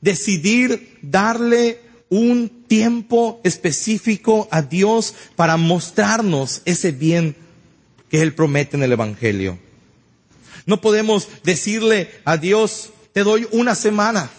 decidir 0.00 0.98
darle 1.02 1.80
un 2.08 2.64
tiempo 2.68 3.40
específico 3.42 4.46
a 4.50 4.62
Dios 4.62 5.14
para 5.34 5.56
mostrarnos 5.56 6.62
ese 6.64 6.92
bien 6.92 7.34
que 8.10 8.22
Él 8.22 8.34
promete 8.34 8.76
en 8.76 8.82
el 8.82 8.92
Evangelio. 8.92 9.58
No 10.66 10.80
podemos 10.80 11.28
decirle 11.42 12.10
a 12.24 12.36
Dios, 12.36 12.90
te 13.12 13.24
doy 13.24 13.46
una 13.50 13.74
semana 13.74 14.30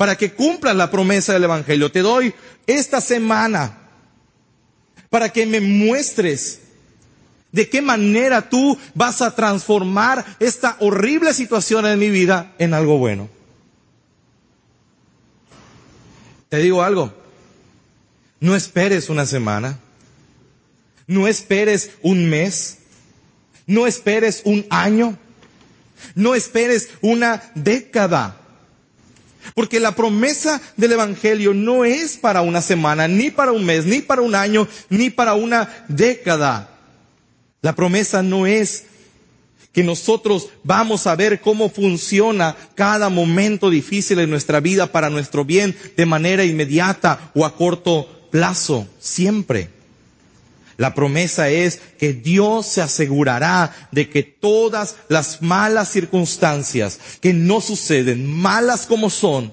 para 0.00 0.16
que 0.16 0.32
cumplan 0.32 0.78
la 0.78 0.90
promesa 0.90 1.34
del 1.34 1.44
Evangelio. 1.44 1.92
Te 1.92 2.00
doy 2.00 2.32
esta 2.66 3.02
semana 3.02 3.76
para 5.10 5.28
que 5.28 5.44
me 5.44 5.60
muestres 5.60 6.60
de 7.52 7.68
qué 7.68 7.82
manera 7.82 8.48
tú 8.48 8.78
vas 8.94 9.20
a 9.20 9.34
transformar 9.36 10.24
esta 10.40 10.78
horrible 10.80 11.34
situación 11.34 11.84
en 11.84 11.98
mi 11.98 12.08
vida 12.08 12.54
en 12.58 12.72
algo 12.72 12.96
bueno. 12.96 13.28
Te 16.48 16.56
digo 16.56 16.82
algo, 16.82 17.12
no 18.40 18.56
esperes 18.56 19.10
una 19.10 19.26
semana, 19.26 19.80
no 21.06 21.28
esperes 21.28 21.90
un 22.00 22.30
mes, 22.30 22.78
no 23.66 23.86
esperes 23.86 24.40
un 24.46 24.64
año, 24.70 25.18
no 26.14 26.34
esperes 26.34 26.88
una 27.02 27.42
década. 27.54 28.39
Porque 29.54 29.80
la 29.80 29.94
promesa 29.94 30.60
del 30.76 30.92
Evangelio 30.92 31.54
no 31.54 31.84
es 31.84 32.16
para 32.16 32.42
una 32.42 32.62
semana, 32.62 33.08
ni 33.08 33.30
para 33.30 33.52
un 33.52 33.64
mes, 33.64 33.86
ni 33.86 34.00
para 34.00 34.22
un 34.22 34.34
año, 34.34 34.68
ni 34.88 35.10
para 35.10 35.34
una 35.34 35.84
década. 35.88 36.70
La 37.62 37.74
promesa 37.74 38.22
no 38.22 38.46
es 38.46 38.84
que 39.72 39.84
nosotros 39.84 40.48
vamos 40.64 41.06
a 41.06 41.14
ver 41.14 41.40
cómo 41.40 41.70
funciona 41.70 42.56
cada 42.74 43.08
momento 43.08 43.70
difícil 43.70 44.18
en 44.18 44.30
nuestra 44.30 44.60
vida 44.60 44.86
para 44.86 45.10
nuestro 45.10 45.44
bien 45.44 45.76
de 45.96 46.06
manera 46.06 46.44
inmediata 46.44 47.30
o 47.34 47.44
a 47.44 47.54
corto 47.54 48.28
plazo, 48.30 48.88
siempre. 48.98 49.79
La 50.80 50.94
promesa 50.94 51.50
es 51.50 51.78
que 51.98 52.14
Dios 52.14 52.64
se 52.64 52.80
asegurará 52.80 53.88
de 53.92 54.08
que 54.08 54.22
todas 54.22 54.96
las 55.10 55.42
malas 55.42 55.90
circunstancias 55.90 56.98
que 57.20 57.34
no 57.34 57.60
suceden, 57.60 58.24
malas 58.26 58.86
como 58.86 59.10
son, 59.10 59.52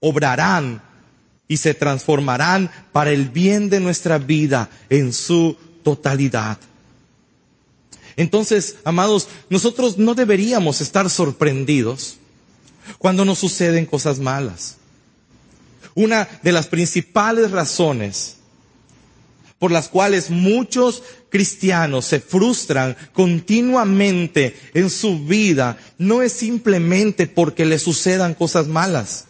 obrarán 0.00 0.80
y 1.46 1.58
se 1.58 1.74
transformarán 1.74 2.70
para 2.90 3.10
el 3.10 3.28
bien 3.28 3.68
de 3.68 3.80
nuestra 3.80 4.16
vida 4.16 4.70
en 4.88 5.12
su 5.12 5.58
totalidad. 5.84 6.56
Entonces, 8.16 8.76
amados, 8.82 9.28
nosotros 9.50 9.98
no 9.98 10.14
deberíamos 10.14 10.80
estar 10.80 11.10
sorprendidos 11.10 12.16
cuando 12.96 13.26
nos 13.26 13.40
suceden 13.40 13.84
cosas 13.84 14.20
malas. 14.20 14.76
Una 15.94 16.26
de 16.42 16.52
las 16.52 16.66
principales 16.66 17.50
razones 17.50 18.35
por 19.58 19.70
las 19.70 19.88
cuales 19.88 20.30
muchos 20.30 21.02
cristianos 21.30 22.04
se 22.04 22.20
frustran 22.20 22.96
continuamente 23.12 24.54
en 24.74 24.90
su 24.90 25.18
vida 25.24 25.78
no 25.98 26.22
es 26.22 26.32
simplemente 26.32 27.26
porque 27.26 27.64
les 27.64 27.82
sucedan 27.82 28.34
cosas 28.34 28.66
malas. 28.66 29.24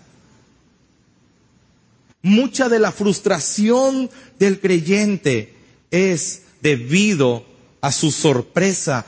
Mucha 2.23 2.69
de 2.69 2.81
la 2.81 2.91
frustración 2.91 4.11
del 4.39 4.59
creyente 4.59 5.55
es 5.93 6.43
debido 6.61 7.45
a 7.81 7.93
su 7.93 8.11
sorpresa 8.11 9.07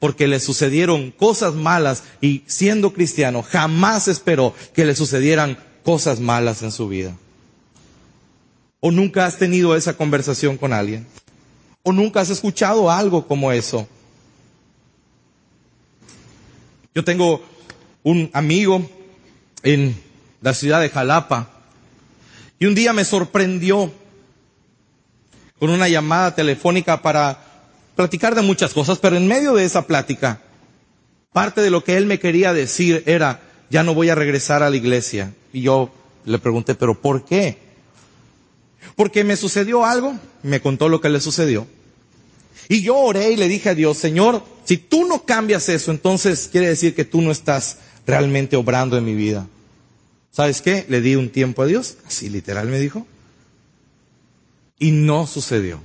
porque 0.00 0.26
le 0.26 0.40
sucedieron 0.40 1.12
cosas 1.12 1.54
malas 1.54 2.02
y 2.20 2.42
siendo 2.46 2.92
cristiano 2.92 3.42
jamás 3.42 4.08
esperó 4.08 4.52
que 4.74 4.84
le 4.84 4.96
sucedieran 4.96 5.56
cosas 5.84 6.18
malas 6.18 6.62
en 6.62 6.72
su 6.72 6.88
vida. 6.88 7.16
¿O 8.86 8.90
nunca 8.90 9.24
has 9.24 9.38
tenido 9.38 9.74
esa 9.74 9.96
conversación 9.96 10.58
con 10.58 10.74
alguien? 10.74 11.06
¿O 11.84 11.90
nunca 11.90 12.20
has 12.20 12.28
escuchado 12.28 12.90
algo 12.90 13.26
como 13.26 13.50
eso? 13.50 13.88
Yo 16.94 17.02
tengo 17.02 17.42
un 18.02 18.28
amigo 18.34 18.86
en 19.62 19.98
la 20.42 20.52
ciudad 20.52 20.82
de 20.82 20.90
Jalapa 20.90 21.48
y 22.58 22.66
un 22.66 22.74
día 22.74 22.92
me 22.92 23.06
sorprendió 23.06 23.90
con 25.58 25.70
una 25.70 25.88
llamada 25.88 26.34
telefónica 26.34 27.00
para 27.00 27.42
platicar 27.96 28.34
de 28.34 28.42
muchas 28.42 28.74
cosas, 28.74 28.98
pero 28.98 29.16
en 29.16 29.26
medio 29.26 29.54
de 29.54 29.64
esa 29.64 29.86
plática, 29.86 30.42
parte 31.32 31.62
de 31.62 31.70
lo 31.70 31.82
que 31.82 31.96
él 31.96 32.04
me 32.04 32.18
quería 32.18 32.52
decir 32.52 33.02
era, 33.06 33.40
ya 33.70 33.82
no 33.82 33.94
voy 33.94 34.10
a 34.10 34.14
regresar 34.14 34.62
a 34.62 34.68
la 34.68 34.76
iglesia. 34.76 35.32
Y 35.54 35.62
yo 35.62 35.90
le 36.26 36.38
pregunté, 36.38 36.74
pero 36.74 37.00
¿por 37.00 37.24
qué? 37.24 37.63
Porque 38.96 39.24
me 39.24 39.36
sucedió 39.36 39.84
algo, 39.84 40.18
me 40.42 40.60
contó 40.60 40.88
lo 40.88 41.00
que 41.00 41.08
le 41.08 41.20
sucedió. 41.20 41.66
Y 42.68 42.82
yo 42.82 42.96
oré 42.96 43.32
y 43.32 43.36
le 43.36 43.48
dije 43.48 43.70
a 43.70 43.74
Dios, 43.74 43.98
Señor, 43.98 44.42
si 44.64 44.76
tú 44.76 45.06
no 45.06 45.24
cambias 45.24 45.68
eso, 45.68 45.90
entonces 45.90 46.48
quiere 46.50 46.68
decir 46.68 46.94
que 46.94 47.04
tú 47.04 47.20
no 47.20 47.30
estás 47.30 47.78
realmente 48.06 48.56
obrando 48.56 48.96
en 48.96 49.04
mi 49.04 49.14
vida. 49.14 49.46
¿Sabes 50.30 50.62
qué? 50.62 50.86
Le 50.88 51.00
di 51.00 51.14
un 51.16 51.30
tiempo 51.30 51.62
a 51.62 51.66
Dios, 51.66 51.98
así 52.06 52.28
literal 52.28 52.68
me 52.68 52.78
dijo. 52.78 53.06
Y 54.78 54.90
no 54.90 55.26
sucedió. 55.26 55.80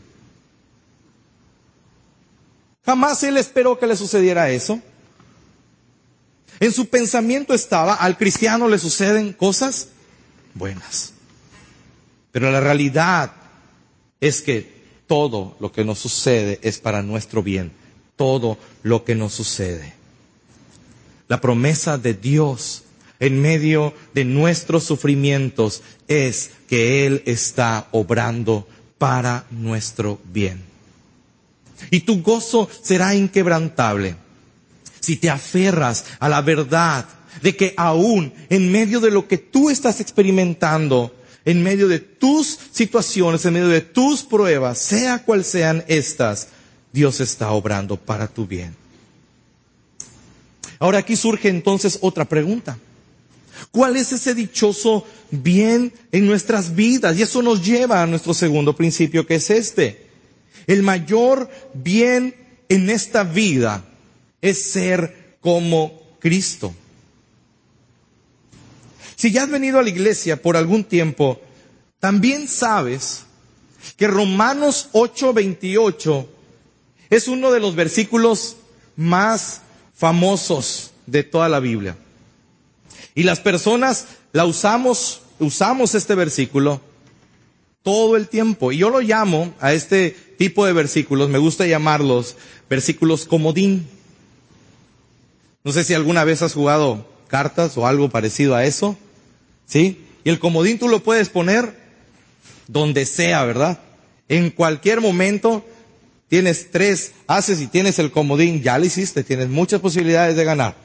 Jamás 2.85 3.21
él 3.23 3.37
esperó 3.37 3.77
que 3.77 3.85
le 3.85 3.95
sucediera 3.95 4.49
eso. 4.49 4.81
En 6.59 6.71
su 6.71 6.87
pensamiento 6.87 7.53
estaba, 7.53 7.93
al 7.93 8.17
cristiano 8.17 8.67
le 8.67 8.79
suceden 8.79 9.33
cosas 9.33 9.89
buenas. 10.53 11.13
Pero 12.31 12.51
la 12.51 12.59
realidad 12.59 13.31
es 14.19 14.41
que 14.41 14.79
todo 15.07 15.57
lo 15.59 15.71
que 15.71 15.83
nos 15.83 15.99
sucede 15.99 16.59
es 16.61 16.79
para 16.79 17.01
nuestro 17.01 17.41
bien. 17.41 17.71
Todo 18.15 18.57
lo 18.83 19.03
que 19.03 19.15
nos 19.15 19.33
sucede. 19.33 19.93
La 21.27 21.41
promesa 21.41 21.97
de 21.97 22.13
Dios 22.13 22.83
en 23.19 23.41
medio 23.41 23.93
de 24.13 24.25
nuestros 24.25 24.83
sufrimientos 24.83 25.81
es 26.07 26.51
que 26.67 27.05
Él 27.05 27.23
está 27.25 27.87
obrando 27.91 28.67
para 28.97 29.45
nuestro 29.51 30.19
bien. 30.31 30.63
Y 31.91 32.01
tu 32.01 32.21
gozo 32.21 32.69
será 32.81 33.15
inquebrantable 33.15 34.15
si 34.99 35.15
te 35.15 35.29
aferras 35.29 36.05
a 36.19 36.29
la 36.29 36.41
verdad 36.41 37.05
de 37.41 37.55
que 37.55 37.73
aún 37.77 38.33
en 38.49 38.71
medio 38.71 38.99
de 38.99 39.11
lo 39.11 39.27
que 39.27 39.37
tú 39.37 39.69
estás 39.69 40.01
experimentando, 40.01 41.15
en 41.45 41.63
medio 41.63 41.87
de 41.87 41.99
tus 41.99 42.59
situaciones, 42.71 43.45
en 43.45 43.53
medio 43.53 43.69
de 43.69 43.81
tus 43.81 44.23
pruebas, 44.23 44.77
sea 44.77 45.23
cual 45.23 45.43
sean 45.43 45.83
estas, 45.87 46.49
Dios 46.91 47.19
está 47.19 47.51
obrando 47.51 47.97
para 47.97 48.27
tu 48.27 48.45
bien. 48.45 48.75
Ahora 50.79 50.99
aquí 50.99 51.15
surge 51.15 51.49
entonces 51.49 51.99
otra 52.01 52.25
pregunta. 52.25 52.77
¿Cuál 53.71 53.97
es 53.97 54.11
ese 54.11 54.33
dichoso 54.33 55.05
bien 55.29 55.93
en 56.11 56.25
nuestras 56.25 56.75
vidas? 56.75 57.17
Y 57.17 57.21
eso 57.21 57.41
nos 57.41 57.65
lleva 57.65 58.01
a 58.01 58.07
nuestro 58.07 58.33
segundo 58.33 58.75
principio 58.75 59.27
que 59.27 59.35
es 59.35 59.49
este. 59.49 60.07
El 60.65 60.83
mayor 60.83 61.49
bien 61.73 62.35
en 62.69 62.89
esta 62.89 63.23
vida 63.23 63.83
es 64.41 64.71
ser 64.71 65.37
como 65.41 66.01
Cristo. 66.19 66.73
Si 69.19 69.31
ya 69.31 69.43
has 69.43 69.49
venido 69.49 69.79
a 69.79 69.83
la 69.83 69.89
iglesia 69.89 70.41
por 70.41 70.55
algún 70.55 70.85
tiempo, 70.85 71.41
también 71.99 72.47
sabes 72.47 73.25
que 73.97 74.07
Romanos 74.07 74.87
8:28 74.93 76.25
es 77.09 77.27
uno 77.27 77.51
de 77.51 77.59
los 77.59 77.75
versículos 77.75 78.55
más 78.95 79.59
famosos 79.93 80.91
de 81.05 81.23
toda 81.23 81.49
la 81.49 81.59
Biblia. 81.59 81.97
Y 83.13 83.23
las 83.23 83.41
personas 83.41 84.05
la 84.31 84.45
usamos, 84.45 85.19
usamos 85.37 85.95
este 85.95 86.15
versículo 86.15 86.79
todo 87.83 88.15
el 88.15 88.29
tiempo. 88.29 88.71
Y 88.71 88.77
yo 88.77 88.89
lo 88.89 89.01
llamo 89.01 89.53
a 89.59 89.73
este 89.73 90.11
tipo 90.37 90.65
de 90.65 90.71
versículos, 90.71 91.27
me 91.27 91.39
gusta 91.39 91.67
llamarlos 91.67 92.37
versículos 92.69 93.25
comodín. 93.25 93.85
No 95.65 95.73
sé 95.73 95.83
si 95.83 95.93
alguna 95.93 96.23
vez 96.23 96.41
has 96.41 96.53
jugado 96.53 97.05
cartas 97.27 97.77
o 97.77 97.85
algo 97.85 98.07
parecido 98.07 98.55
a 98.55 98.63
eso. 98.63 98.97
¿Sí? 99.69 100.03
Y 100.23 100.29
el 100.29 100.39
comodín 100.39 100.79
tú 100.79 100.89
lo 100.89 101.01
puedes 101.03 101.29
poner 101.29 101.77
donde 102.67 103.05
sea, 103.05 103.45
¿verdad? 103.45 103.79
En 104.27 104.49
cualquier 104.49 104.99
momento 104.99 105.65
tienes 106.27 106.71
tres 106.71 107.13
haces 107.27 107.61
y 107.61 107.67
tienes 107.67 107.99
el 107.99 108.11
comodín, 108.11 108.61
ya 108.61 108.77
lo 108.77 108.85
hiciste, 108.85 109.23
tienes 109.23 109.47
muchas 109.47 109.79
posibilidades 109.79 110.35
de 110.35 110.43
ganar. 110.43 110.75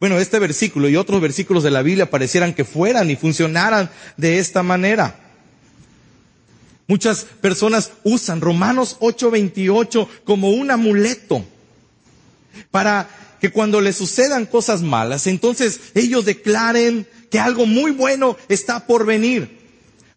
Bueno, 0.00 0.18
este 0.18 0.38
versículo 0.38 0.88
y 0.88 0.96
otros 0.96 1.20
versículos 1.20 1.62
de 1.62 1.70
la 1.70 1.82
Biblia 1.82 2.10
parecieran 2.10 2.54
que 2.54 2.64
fueran 2.64 3.10
y 3.10 3.16
funcionaran 3.16 3.90
de 4.16 4.38
esta 4.38 4.62
manera. 4.62 5.18
Muchas 6.86 7.24
personas 7.24 7.92
usan 8.04 8.40
Romanos 8.40 8.96
8:28 9.00 10.08
como 10.24 10.50
un 10.50 10.70
amuleto 10.70 11.44
para 12.70 13.08
que 13.46 13.52
cuando 13.52 13.80
les 13.80 13.94
sucedan 13.94 14.44
cosas 14.44 14.82
malas, 14.82 15.28
entonces 15.28 15.78
ellos 15.94 16.24
declaren 16.24 17.06
que 17.30 17.38
algo 17.38 17.64
muy 17.64 17.92
bueno 17.92 18.36
está 18.48 18.88
por 18.88 19.06
venir. 19.06 19.60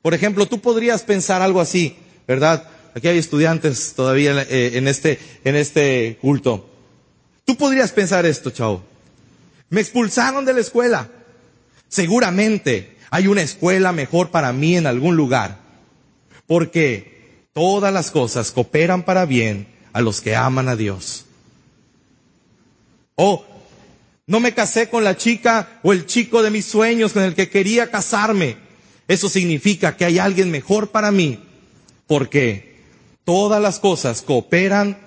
Por 0.01 0.15
ejemplo, 0.15 0.47
tú 0.47 0.61
podrías 0.61 1.03
pensar 1.03 1.43
algo 1.43 1.61
así, 1.61 1.95
¿verdad? 2.27 2.67
Aquí 2.95 3.07
hay 3.07 3.19
estudiantes 3.19 3.93
todavía 3.95 4.47
eh, 4.49 4.71
en 4.77 4.87
este, 4.87 5.19
en 5.43 5.55
este 5.55 6.17
culto. 6.19 6.71
Tú 7.45 7.55
podrías 7.55 7.91
pensar 7.91 8.25
esto, 8.25 8.49
chao. 8.49 8.81
Me 9.69 9.81
expulsaron 9.81 10.43
de 10.43 10.53
la 10.55 10.61
escuela. 10.61 11.07
Seguramente 11.87 12.97
hay 13.11 13.27
una 13.27 13.43
escuela 13.43 13.91
mejor 13.91 14.31
para 14.31 14.51
mí 14.53 14.75
en 14.75 14.87
algún 14.87 15.15
lugar. 15.15 15.59
Porque 16.47 17.45
todas 17.53 17.93
las 17.93 18.09
cosas 18.09 18.49
cooperan 18.49 19.03
para 19.03 19.27
bien 19.27 19.67
a 19.93 20.01
los 20.01 20.19
que 20.19 20.35
aman 20.35 20.67
a 20.67 20.75
Dios. 20.75 21.25
Oh, 23.21 23.45
No 24.27 24.39
me 24.39 24.53
casé 24.53 24.89
con 24.89 25.03
la 25.03 25.17
chica 25.17 25.79
o 25.83 25.91
el 25.91 26.05
chico 26.05 26.41
de 26.41 26.51
mis 26.51 26.65
sueños 26.65 27.11
con 27.11 27.23
el 27.23 27.35
que 27.35 27.49
quería 27.49 27.91
casarme. 27.91 28.55
Eso 29.09 29.27
significa 29.27 29.97
que 29.97 30.05
hay 30.05 30.19
alguien 30.19 30.51
mejor 30.51 30.91
para 30.91 31.11
mí, 31.11 31.43
porque 32.07 32.77
todas 33.25 33.61
las 33.61 33.79
cosas 33.79 34.21
cooperan 34.21 34.99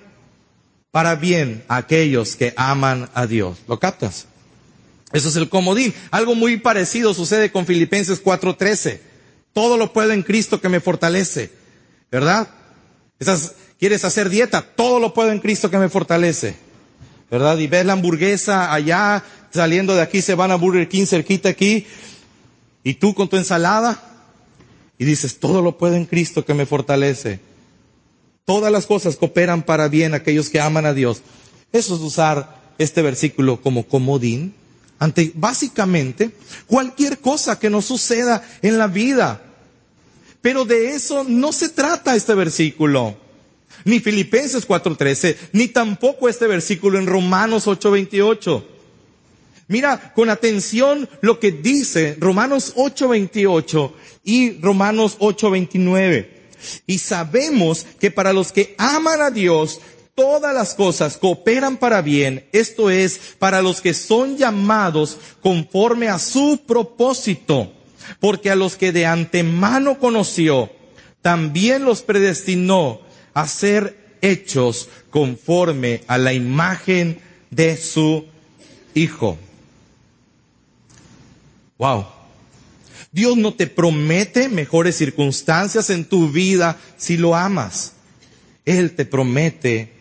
para 0.90 1.14
bien 1.14 1.64
a 1.68 1.76
aquellos 1.76 2.36
que 2.36 2.52
aman 2.56 3.08
a 3.14 3.26
Dios. 3.26 3.58
¿Lo 3.66 3.78
captas? 3.78 4.26
Eso 5.12 5.28
es 5.30 5.36
el 5.36 5.48
comodín. 5.48 5.94
Algo 6.10 6.34
muy 6.34 6.58
parecido 6.58 7.14
sucede 7.14 7.50
con 7.50 7.64
Filipenses 7.64 8.22
4:13. 8.22 9.00
Todo 9.54 9.78
lo 9.78 9.94
puedo 9.94 10.12
en 10.12 10.22
Cristo 10.22 10.60
que 10.60 10.68
me 10.68 10.80
fortalece. 10.80 11.50
¿Verdad? 12.10 12.48
Esas, 13.18 13.54
¿Quieres 13.78 14.04
hacer 14.04 14.28
dieta? 14.28 14.60
Todo 14.60 15.00
lo 15.00 15.14
puedo 15.14 15.32
en 15.32 15.38
Cristo 15.38 15.70
que 15.70 15.78
me 15.78 15.88
fortalece. 15.88 16.71
¿Verdad? 17.32 17.56
Y 17.56 17.66
ves 17.66 17.86
la 17.86 17.94
hamburguesa 17.94 18.74
allá, 18.74 19.24
saliendo 19.50 19.94
de 19.94 20.02
aquí 20.02 20.20
se 20.20 20.34
van 20.34 20.50
a 20.50 20.56
Burger 20.56 20.86
King 20.86 21.06
cerquita 21.06 21.48
aquí, 21.48 21.86
y 22.84 22.94
tú 22.94 23.14
con 23.14 23.26
tu 23.26 23.38
ensalada, 23.38 24.02
y 24.98 25.06
dices, 25.06 25.40
todo 25.40 25.62
lo 25.62 25.78
puedo 25.78 25.96
en 25.96 26.04
Cristo 26.04 26.44
que 26.44 26.52
me 26.52 26.66
fortalece. 26.66 27.40
Todas 28.44 28.70
las 28.70 28.84
cosas 28.84 29.16
cooperan 29.16 29.62
para 29.62 29.88
bien 29.88 30.12
aquellos 30.12 30.50
que 30.50 30.60
aman 30.60 30.84
a 30.84 30.92
Dios. 30.92 31.22
Eso 31.72 31.94
es 31.96 32.02
usar 32.02 32.60
este 32.76 33.00
versículo 33.00 33.62
como 33.62 33.86
comodín 33.86 34.54
ante 34.98 35.32
básicamente 35.34 36.32
cualquier 36.66 37.18
cosa 37.18 37.58
que 37.58 37.70
nos 37.70 37.86
suceda 37.86 38.46
en 38.60 38.76
la 38.76 38.88
vida. 38.88 39.40
Pero 40.42 40.66
de 40.66 40.94
eso 40.94 41.24
no 41.24 41.52
se 41.52 41.70
trata 41.70 42.14
este 42.14 42.34
versículo 42.34 43.16
ni 43.84 44.00
Filipenses 44.00 44.66
4.13, 44.66 45.36
ni 45.52 45.68
tampoco 45.68 46.28
este 46.28 46.46
versículo 46.46 46.98
en 46.98 47.06
Romanos 47.06 47.66
8.28. 47.66 48.64
Mira 49.68 50.12
con 50.14 50.28
atención 50.28 51.08
lo 51.20 51.38
que 51.38 51.52
dice 51.52 52.16
Romanos 52.18 52.74
8.28 52.76 53.92
y 54.24 54.60
Romanos 54.60 55.18
8.29. 55.18 56.28
Y 56.86 56.98
sabemos 56.98 57.86
que 57.98 58.10
para 58.10 58.32
los 58.32 58.52
que 58.52 58.74
aman 58.78 59.20
a 59.20 59.30
Dios, 59.30 59.80
todas 60.14 60.54
las 60.54 60.74
cosas 60.74 61.16
cooperan 61.16 61.76
para 61.78 62.02
bien, 62.02 62.46
esto 62.52 62.90
es, 62.90 63.18
para 63.38 63.62
los 63.62 63.80
que 63.80 63.94
son 63.94 64.36
llamados 64.36 65.18
conforme 65.40 66.08
a 66.08 66.18
su 66.18 66.60
propósito, 66.66 67.72
porque 68.20 68.50
a 68.50 68.56
los 68.56 68.76
que 68.76 68.92
de 68.92 69.06
antemano 69.06 69.98
conoció, 69.98 70.70
también 71.22 71.84
los 71.84 72.02
predestinó 72.02 73.00
a 73.34 73.46
ser 73.46 74.16
hechos 74.20 74.88
conforme 75.10 76.02
a 76.06 76.18
la 76.18 76.32
imagen 76.32 77.20
de 77.50 77.76
su 77.76 78.26
Hijo. 78.94 79.38
Wow. 81.78 82.06
Dios 83.10 83.36
no 83.36 83.54
te 83.54 83.66
promete 83.66 84.48
mejores 84.48 84.96
circunstancias 84.96 85.90
en 85.90 86.04
tu 86.04 86.30
vida 86.30 86.78
si 86.96 87.16
lo 87.16 87.34
amas. 87.34 87.92
Él 88.64 88.94
te 88.94 89.04
promete 89.04 89.92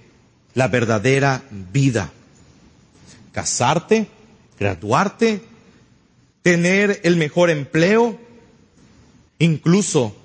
la 0.53 0.67
verdadera 0.67 1.43
vida. 1.49 2.11
Casarte, 3.31 4.07
graduarte, 4.59 5.41
tener 6.41 6.99
el 7.03 7.15
mejor 7.15 7.49
empleo, 7.49 8.19
incluso 9.39 10.15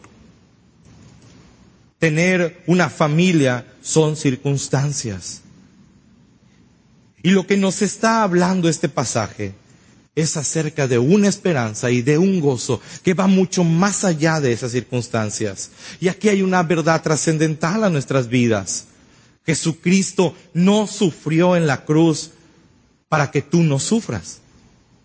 tener 1.98 2.62
una 2.66 2.90
familia 2.90 3.66
son 3.82 4.16
circunstancias. 4.16 5.42
Y 7.22 7.30
lo 7.30 7.46
que 7.46 7.56
nos 7.56 7.82
está 7.82 8.22
hablando 8.22 8.68
este 8.68 8.88
pasaje 8.88 9.54
es 10.14 10.36
acerca 10.36 10.88
de 10.88 10.98
una 10.98 11.28
esperanza 11.28 11.90
y 11.90 12.00
de 12.00 12.16
un 12.16 12.40
gozo 12.40 12.80
que 13.02 13.14
va 13.14 13.26
mucho 13.26 13.64
más 13.64 14.04
allá 14.04 14.40
de 14.40 14.52
esas 14.52 14.72
circunstancias. 14.72 15.70
Y 16.00 16.08
aquí 16.08 16.28
hay 16.28 16.42
una 16.42 16.62
verdad 16.62 17.02
trascendental 17.02 17.84
a 17.84 17.90
nuestras 17.90 18.28
vidas. 18.28 18.86
Jesucristo 19.44 20.34
no 20.54 20.86
sufrió 20.86 21.54
en 21.54 21.66
la 21.66 21.84
cruz 21.84 22.30
para 23.08 23.30
que 23.30 23.42
tú 23.42 23.62
no 23.62 23.78
sufras 23.78 24.38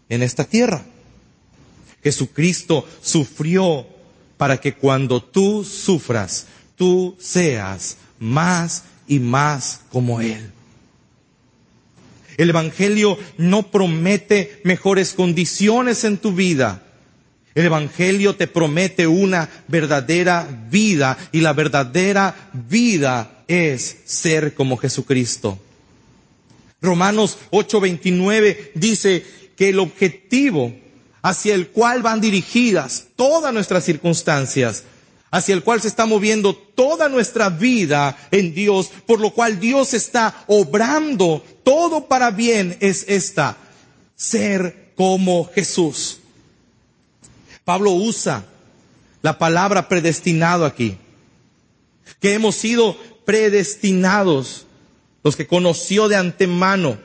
en 0.10 0.24
esta 0.24 0.46
tierra. 0.46 0.84
Jesucristo 2.04 2.88
sufrió 3.02 3.86
para 4.38 4.58
que 4.58 4.74
cuando 4.74 5.22
tú 5.22 5.64
sufras, 5.64 6.48
tú 6.82 7.16
seas 7.20 7.98
más 8.18 8.86
y 9.08 9.20
más 9.20 9.82
como 9.92 10.20
Él. 10.20 10.50
El 12.38 12.50
Evangelio 12.50 13.20
no 13.38 13.70
promete 13.70 14.60
mejores 14.64 15.14
condiciones 15.14 16.04
en 16.06 16.18
tu 16.18 16.34
vida. 16.34 16.82
El 17.54 17.66
Evangelio 17.66 18.36
te 18.36 18.48
promete 18.48 19.06
una 19.06 19.48
verdadera 19.68 20.48
vida 20.72 21.20
y 21.32 21.42
la 21.42 21.54
verdadera 21.54 22.50
vida 22.52 23.44
es 23.48 23.98
ser 24.06 24.56
como 24.56 24.76
Jesucristo. 24.76 25.60
Romanos 26.82 27.38
8:29 27.52 28.72
dice 28.74 29.24
que 29.56 29.70
el 29.70 29.78
objetivo 29.78 30.74
hacia 31.22 31.54
el 31.54 31.68
cual 31.68 32.02
van 32.02 32.22
dirigidas 32.22 33.06
todas 33.16 33.54
nuestras 33.54 33.86
circunstancias 33.86 34.86
hacia 35.32 35.56
el 35.56 35.64
cual 35.64 35.82
se 35.82 35.88
está 35.88 36.06
moviendo 36.06 36.54
toda 36.54 37.08
nuestra 37.08 37.50
vida 37.50 38.18
en 38.32 38.54
Dios, 38.54 38.92
por 39.08 39.22
lo 39.22 39.32
cual 39.32 39.60
Dios 39.60 39.94
está 39.94 40.44
obrando 40.48 41.44
todo 41.64 42.08
para 42.08 42.32
bien, 42.32 42.78
es 42.82 43.06
esta, 43.08 43.58
ser 44.16 44.92
como 44.96 45.50
Jesús. 45.56 46.20
Pablo 47.64 47.92
usa 47.92 48.46
la 49.22 49.38
palabra 49.38 49.88
predestinado 49.88 50.66
aquí, 50.66 50.98
que 52.20 52.34
hemos 52.34 52.56
sido 52.56 52.98
predestinados, 53.24 54.66
los 55.24 55.38
que 55.38 55.48
conoció 55.48 56.10
de 56.10 56.18
antemano, 56.18 56.98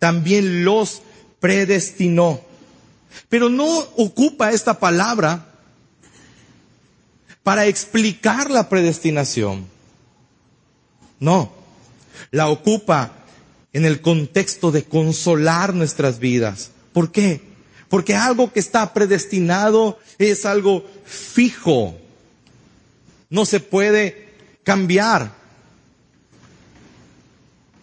también 0.00 0.64
los 0.64 1.02
predestinó. 1.38 2.40
Pero 3.28 3.48
no 3.48 3.66
ocupa 3.96 4.50
esta 4.50 4.80
palabra 4.80 5.47
para 7.42 7.66
explicar 7.66 8.50
la 8.50 8.68
predestinación. 8.68 9.66
No, 11.20 11.52
la 12.30 12.48
ocupa 12.48 13.12
en 13.72 13.84
el 13.84 14.00
contexto 14.00 14.70
de 14.70 14.84
consolar 14.84 15.74
nuestras 15.74 16.18
vidas. 16.18 16.70
¿Por 16.92 17.12
qué? 17.12 17.40
Porque 17.88 18.14
algo 18.14 18.52
que 18.52 18.60
está 18.60 18.92
predestinado 18.92 19.98
es 20.18 20.44
algo 20.44 20.84
fijo. 21.04 21.98
No 23.30 23.44
se 23.44 23.60
puede 23.60 24.28
cambiar. 24.62 25.32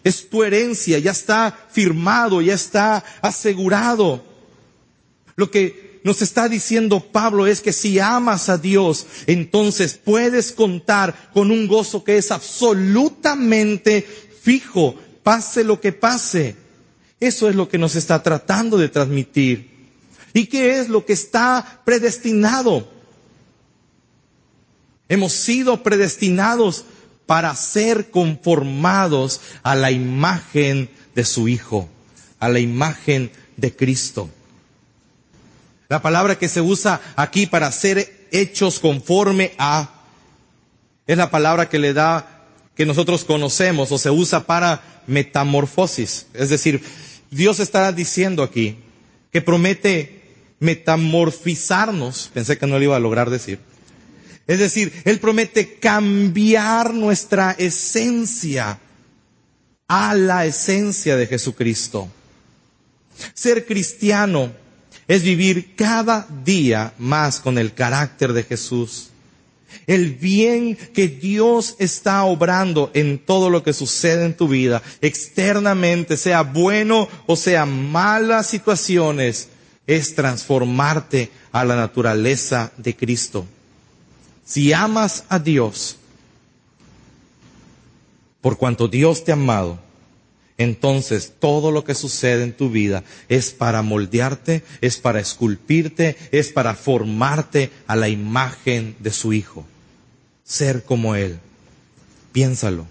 Es 0.04 0.28
tu 0.30 0.44
herencia, 0.44 0.98
ya 0.98 1.10
está 1.10 1.66
firmado, 1.72 2.40
ya 2.40 2.54
está 2.54 3.04
asegurado. 3.20 4.24
Lo 5.34 5.50
que 5.50 5.85
nos 6.06 6.22
está 6.22 6.48
diciendo 6.48 7.00
Pablo 7.00 7.48
es 7.48 7.60
que 7.60 7.72
si 7.72 7.98
amas 7.98 8.48
a 8.48 8.58
Dios, 8.58 9.08
entonces 9.26 9.94
puedes 9.94 10.52
contar 10.52 11.30
con 11.34 11.50
un 11.50 11.66
gozo 11.66 12.04
que 12.04 12.16
es 12.16 12.30
absolutamente 12.30 14.06
fijo, 14.40 14.94
pase 15.24 15.64
lo 15.64 15.80
que 15.80 15.90
pase. 15.90 16.54
Eso 17.18 17.48
es 17.48 17.56
lo 17.56 17.68
que 17.68 17.76
nos 17.76 17.96
está 17.96 18.22
tratando 18.22 18.78
de 18.78 18.88
transmitir. 18.88 19.68
¿Y 20.32 20.46
qué 20.46 20.78
es 20.78 20.88
lo 20.88 21.04
que 21.04 21.12
está 21.12 21.82
predestinado? 21.84 22.88
Hemos 25.08 25.32
sido 25.32 25.82
predestinados 25.82 26.84
para 27.26 27.52
ser 27.56 28.12
conformados 28.12 29.40
a 29.64 29.74
la 29.74 29.90
imagen 29.90 30.88
de 31.16 31.24
su 31.24 31.48
Hijo, 31.48 31.88
a 32.38 32.48
la 32.48 32.60
imagen 32.60 33.32
de 33.56 33.74
Cristo. 33.74 34.30
La 35.88 36.02
palabra 36.02 36.38
que 36.38 36.48
se 36.48 36.60
usa 36.60 37.00
aquí 37.16 37.46
para 37.46 37.70
ser 37.72 38.28
hechos 38.32 38.80
conforme 38.80 39.52
a 39.58 39.90
es 41.06 41.16
la 41.16 41.30
palabra 41.30 41.68
que 41.68 41.78
le 41.78 41.92
da, 41.92 42.44
que 42.74 42.86
nosotros 42.86 43.24
conocemos 43.24 43.92
o 43.92 43.98
se 43.98 44.10
usa 44.10 44.44
para 44.44 45.02
metamorfosis. 45.06 46.26
Es 46.34 46.48
decir, 46.48 46.82
Dios 47.30 47.60
está 47.60 47.92
diciendo 47.92 48.42
aquí 48.42 48.76
que 49.30 49.40
promete 49.40 50.22
metamorfizarnos. 50.58 52.30
Pensé 52.34 52.58
que 52.58 52.66
no 52.66 52.78
lo 52.78 52.84
iba 52.84 52.96
a 52.96 53.00
lograr 53.00 53.30
decir. 53.30 53.60
Es 54.46 54.58
decir, 54.58 54.92
Él 55.04 55.20
promete 55.20 55.74
cambiar 55.74 56.94
nuestra 56.94 57.52
esencia 57.52 58.80
a 59.88 60.14
la 60.14 60.46
esencia 60.46 61.16
de 61.16 61.26
Jesucristo. 61.26 62.08
Ser 63.34 63.66
cristiano 63.66 64.52
es 65.08 65.22
vivir 65.22 65.74
cada 65.76 66.26
día 66.44 66.92
más 66.98 67.40
con 67.40 67.58
el 67.58 67.74
carácter 67.74 68.32
de 68.32 68.42
Jesús. 68.42 69.10
el 69.86 70.14
bien 70.14 70.74
que 70.76 71.06
Dios 71.06 71.76
está 71.78 72.24
obrando 72.24 72.90
en 72.94 73.18
todo 73.18 73.50
lo 73.50 73.62
que 73.62 73.72
sucede 73.72 74.24
en 74.24 74.36
tu 74.36 74.48
vida, 74.48 74.82
externamente, 75.00 76.16
sea 76.16 76.42
bueno 76.42 77.08
o 77.26 77.36
sea 77.36 77.66
malas 77.66 78.48
situaciones, 78.48 79.48
es 79.86 80.14
transformarte 80.14 81.30
a 81.52 81.64
la 81.64 81.76
naturaleza 81.76 82.72
de 82.76 82.96
Cristo. 82.96 83.46
Si 84.44 84.72
amas 84.72 85.24
a 85.28 85.38
Dios, 85.38 85.96
por 88.40 88.56
cuanto 88.56 88.88
Dios 88.88 89.24
te 89.24 89.32
ha 89.32 89.34
amado, 89.34 89.78
entonces 90.58 91.34
todo 91.38 91.70
lo 91.70 91.84
que 91.84 91.94
sucede 91.94 92.42
en 92.42 92.56
tu 92.56 92.70
vida 92.70 93.04
es 93.28 93.50
para 93.50 93.82
moldearte, 93.82 94.62
es 94.80 94.96
para 94.96 95.20
esculpirte, 95.20 96.16
es 96.32 96.48
para 96.48 96.74
formarte 96.74 97.70
a 97.86 97.94
la 97.96 98.08
imagen 98.08 98.96
de 99.00 99.10
su 99.10 99.32
Hijo. 99.32 99.66
Ser 100.44 100.84
como 100.84 101.14
Él. 101.14 101.38
Piénsalo. 102.32 102.86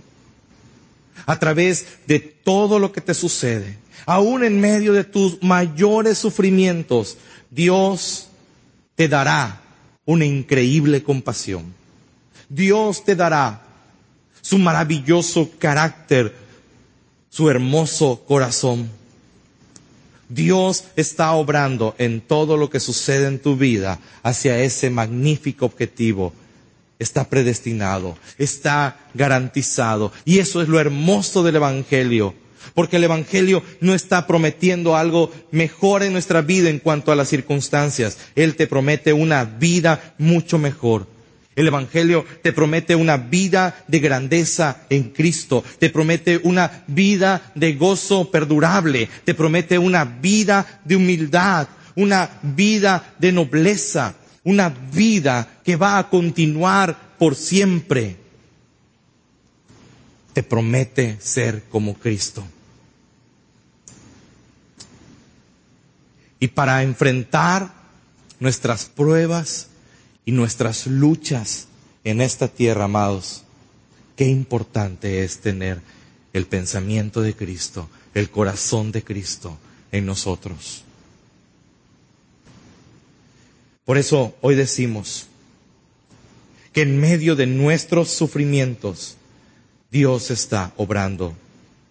A 1.26 1.40
través 1.40 1.88
de 2.06 2.20
todo 2.20 2.78
lo 2.78 2.92
que 2.92 3.02
te 3.02 3.16
sucede, 3.16 3.78
aún 4.06 4.44
en 4.44 4.62
medio 4.62 4.94
de 4.94 5.04
tus 5.04 5.42
mayores 5.42 6.20
sufrimientos, 6.20 7.18
Dios 7.50 8.28
te 8.94 9.08
dará 9.08 9.62
una 10.06 10.26
increíble 10.26 11.02
compasión. 11.02 11.74
Dios 12.48 13.04
te 13.04 13.16
dará 13.16 13.64
su 14.42 14.60
maravilloso 14.60 15.50
carácter 15.58 16.45
su 17.36 17.50
hermoso 17.50 18.24
corazón. 18.26 18.90
Dios 20.30 20.86
está 20.96 21.34
obrando 21.34 21.94
en 21.98 22.22
todo 22.22 22.56
lo 22.56 22.70
que 22.70 22.80
sucede 22.80 23.28
en 23.28 23.40
tu 23.40 23.58
vida 23.58 24.00
hacia 24.24 24.58
ese 24.60 24.90
magnífico 24.90 25.66
objetivo. 25.66 26.32
Está 26.98 27.30
predestinado, 27.30 28.18
está 28.38 29.10
garantizado. 29.14 30.14
Y 30.24 30.40
eso 30.40 30.62
es 30.62 30.70
lo 30.70 30.80
hermoso 30.80 31.44
del 31.44 31.58
Evangelio. 31.58 32.34
Porque 32.74 32.96
el 32.96 33.04
Evangelio 33.04 33.64
no 33.82 33.94
está 33.94 34.28
prometiendo 34.28 34.96
algo 34.96 35.30
mejor 35.52 36.04
en 36.04 36.14
nuestra 36.14 36.42
vida 36.42 36.70
en 36.70 36.80
cuanto 36.80 37.12
a 37.12 37.18
las 37.18 37.28
circunstancias. 37.28 38.18
Él 38.36 38.56
te 38.56 38.66
promete 38.66 39.12
una 39.12 39.44
vida 39.44 40.16
mucho 40.18 40.58
mejor. 40.58 41.06
El 41.56 41.68
Evangelio 41.68 42.26
te 42.42 42.52
promete 42.52 42.96
una 42.96 43.16
vida 43.16 43.84
de 43.88 44.00
grandeza 44.00 44.82
en 44.90 45.12
Cristo, 45.12 45.64
te 45.80 45.90
promete 45.90 46.42
una 46.44 46.84
vida 46.88 47.52
de 47.56 47.74
gozo 47.76 48.30
perdurable, 48.30 49.08
te 49.24 49.34
promete 49.34 49.80
una 49.80 50.04
vida 50.04 50.82
de 50.84 50.98
humildad, 50.98 51.68
una 51.96 52.30
vida 52.42 53.16
de 53.20 53.32
nobleza, 53.32 54.16
una 54.44 54.68
vida 54.70 55.60
que 55.64 55.78
va 55.78 55.98
a 55.98 56.10
continuar 56.10 57.16
por 57.18 57.36
siempre. 57.36 58.18
Te 60.34 60.44
promete 60.44 61.18
ser 61.22 61.64
como 61.70 61.94
Cristo. 61.94 62.46
Y 66.38 66.50
para 66.50 66.84
enfrentar 66.84 67.72
nuestras 68.42 68.86
pruebas, 68.86 69.70
y 70.26 70.32
nuestras 70.32 70.88
luchas 70.88 71.68
en 72.04 72.22
esta 72.22 72.48
tierra, 72.48 72.86
amados, 72.86 73.44
qué 74.16 74.26
importante 74.28 75.24
es 75.24 75.40
tener 75.40 75.82
el 76.34 76.48
pensamiento 76.48 77.22
de 77.22 77.36
Cristo, 77.36 77.90
el 78.14 78.30
corazón 78.30 78.92
de 78.92 79.04
Cristo 79.04 79.58
en 79.92 80.06
nosotros. 80.06 80.84
Por 83.86 83.98
eso 83.98 84.36
hoy 84.42 84.56
decimos 84.56 85.28
que 86.74 86.82
en 86.82 87.00
medio 87.00 87.36
de 87.36 87.46
nuestros 87.46 88.10
sufrimientos, 88.10 89.16
Dios 89.92 90.32
está 90.32 90.74
obrando 90.76 91.34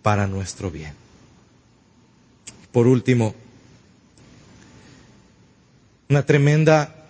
para 0.02 0.26
nuestro 0.26 0.70
bien. 0.70 0.92
Por 2.72 2.86
último, 2.86 3.34
una 6.10 6.26
tremenda 6.26 7.03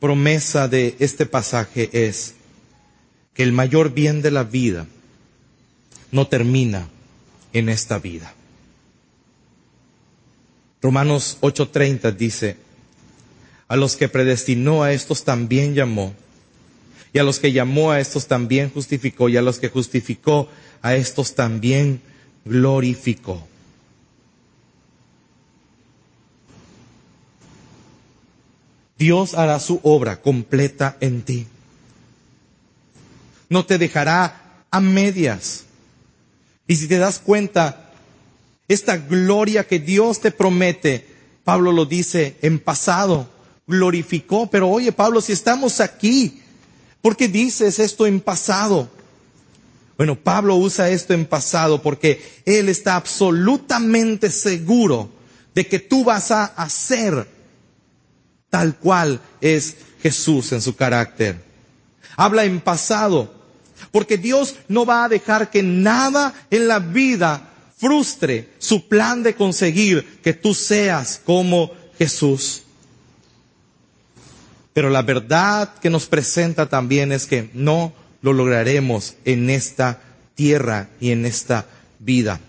promesa 0.00 0.68
de 0.68 0.96
este 0.98 1.26
pasaje 1.26 1.88
es 1.92 2.34
que 3.34 3.42
el 3.42 3.52
mayor 3.52 3.92
bien 3.92 4.22
de 4.22 4.30
la 4.30 4.44
vida 4.44 4.86
no 6.10 6.26
termina 6.26 6.88
en 7.52 7.68
esta 7.68 7.98
vida. 7.98 8.34
Romanos 10.82 11.38
8:30 11.40 12.16
dice, 12.16 12.56
a 13.68 13.76
los 13.76 13.96
que 13.96 14.08
predestinó 14.08 14.82
a 14.82 14.92
estos 14.92 15.24
también 15.24 15.74
llamó, 15.74 16.14
y 17.12 17.18
a 17.18 17.24
los 17.24 17.38
que 17.38 17.52
llamó 17.52 17.90
a 17.90 18.00
estos 18.00 18.26
también 18.26 18.70
justificó, 18.70 19.28
y 19.28 19.36
a 19.36 19.42
los 19.42 19.58
que 19.58 19.68
justificó 19.68 20.48
a 20.82 20.94
estos 20.94 21.34
también 21.34 22.00
glorificó. 22.44 23.46
Dios 28.98 29.34
hará 29.34 29.60
su 29.60 29.80
obra 29.82 30.22
completa 30.22 30.96
en 31.00 31.22
ti. 31.22 31.46
No 33.48 33.64
te 33.66 33.78
dejará 33.78 34.64
a 34.70 34.80
medias. 34.80 35.64
Y 36.66 36.76
si 36.76 36.88
te 36.88 36.98
das 36.98 37.18
cuenta, 37.18 37.92
esta 38.68 38.96
gloria 38.96 39.66
que 39.66 39.78
Dios 39.78 40.20
te 40.20 40.30
promete, 40.30 41.06
Pablo 41.44 41.72
lo 41.72 41.84
dice 41.84 42.36
en 42.42 42.58
pasado, 42.58 43.28
glorificó, 43.66 44.48
pero 44.50 44.68
oye 44.68 44.90
Pablo, 44.92 45.20
si 45.20 45.32
estamos 45.32 45.80
aquí, 45.80 46.42
¿por 47.02 47.16
qué 47.16 47.28
dices 47.28 47.78
esto 47.78 48.06
en 48.06 48.20
pasado? 48.20 48.90
Bueno, 49.96 50.16
Pablo 50.16 50.56
usa 50.56 50.90
esto 50.90 51.14
en 51.14 51.24
pasado 51.24 51.80
porque 51.80 52.20
él 52.44 52.68
está 52.68 52.96
absolutamente 52.96 54.30
seguro 54.30 55.08
de 55.54 55.66
que 55.66 55.78
tú 55.78 56.04
vas 56.04 56.30
a 56.30 56.44
hacer 56.44 57.35
tal 58.50 58.76
cual 58.76 59.20
es 59.40 59.76
Jesús 60.02 60.52
en 60.52 60.62
su 60.62 60.76
carácter. 60.76 61.42
Habla 62.16 62.44
en 62.44 62.60
pasado, 62.60 63.34
porque 63.90 64.16
Dios 64.16 64.54
no 64.68 64.86
va 64.86 65.04
a 65.04 65.08
dejar 65.08 65.50
que 65.50 65.62
nada 65.62 66.34
en 66.50 66.68
la 66.68 66.78
vida 66.78 67.50
frustre 67.76 68.50
su 68.58 68.88
plan 68.88 69.22
de 69.22 69.34
conseguir 69.34 70.20
que 70.22 70.32
tú 70.32 70.54
seas 70.54 71.20
como 71.24 71.70
Jesús. 71.98 72.62
Pero 74.72 74.90
la 74.90 75.02
verdad 75.02 75.74
que 75.80 75.90
nos 75.90 76.06
presenta 76.06 76.68
también 76.68 77.12
es 77.12 77.26
que 77.26 77.50
no 77.54 77.92
lo 78.22 78.32
lograremos 78.32 79.14
en 79.24 79.50
esta 79.50 80.00
tierra 80.34 80.88
y 81.00 81.10
en 81.10 81.24
esta 81.24 81.66
vida. 81.98 82.40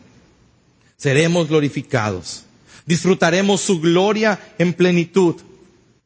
Seremos 0.97 1.47
glorificados. 1.47 2.43
Disfrutaremos 2.85 3.61
su 3.61 3.79
gloria 3.79 4.39
en 4.57 4.73
plenitud 4.73 5.35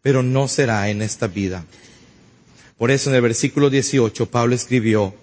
pero 0.02 0.24
no 0.24 0.48
será 0.48 0.90
en 0.90 1.02
esta 1.02 1.28
vida. 1.28 1.66
Por 2.78 2.92
eso 2.92 3.10
en 3.10 3.16
el 3.16 3.22
versículo 3.22 3.70
18 3.70 4.26
Pablo 4.28 4.56
escribió, 4.56 5.14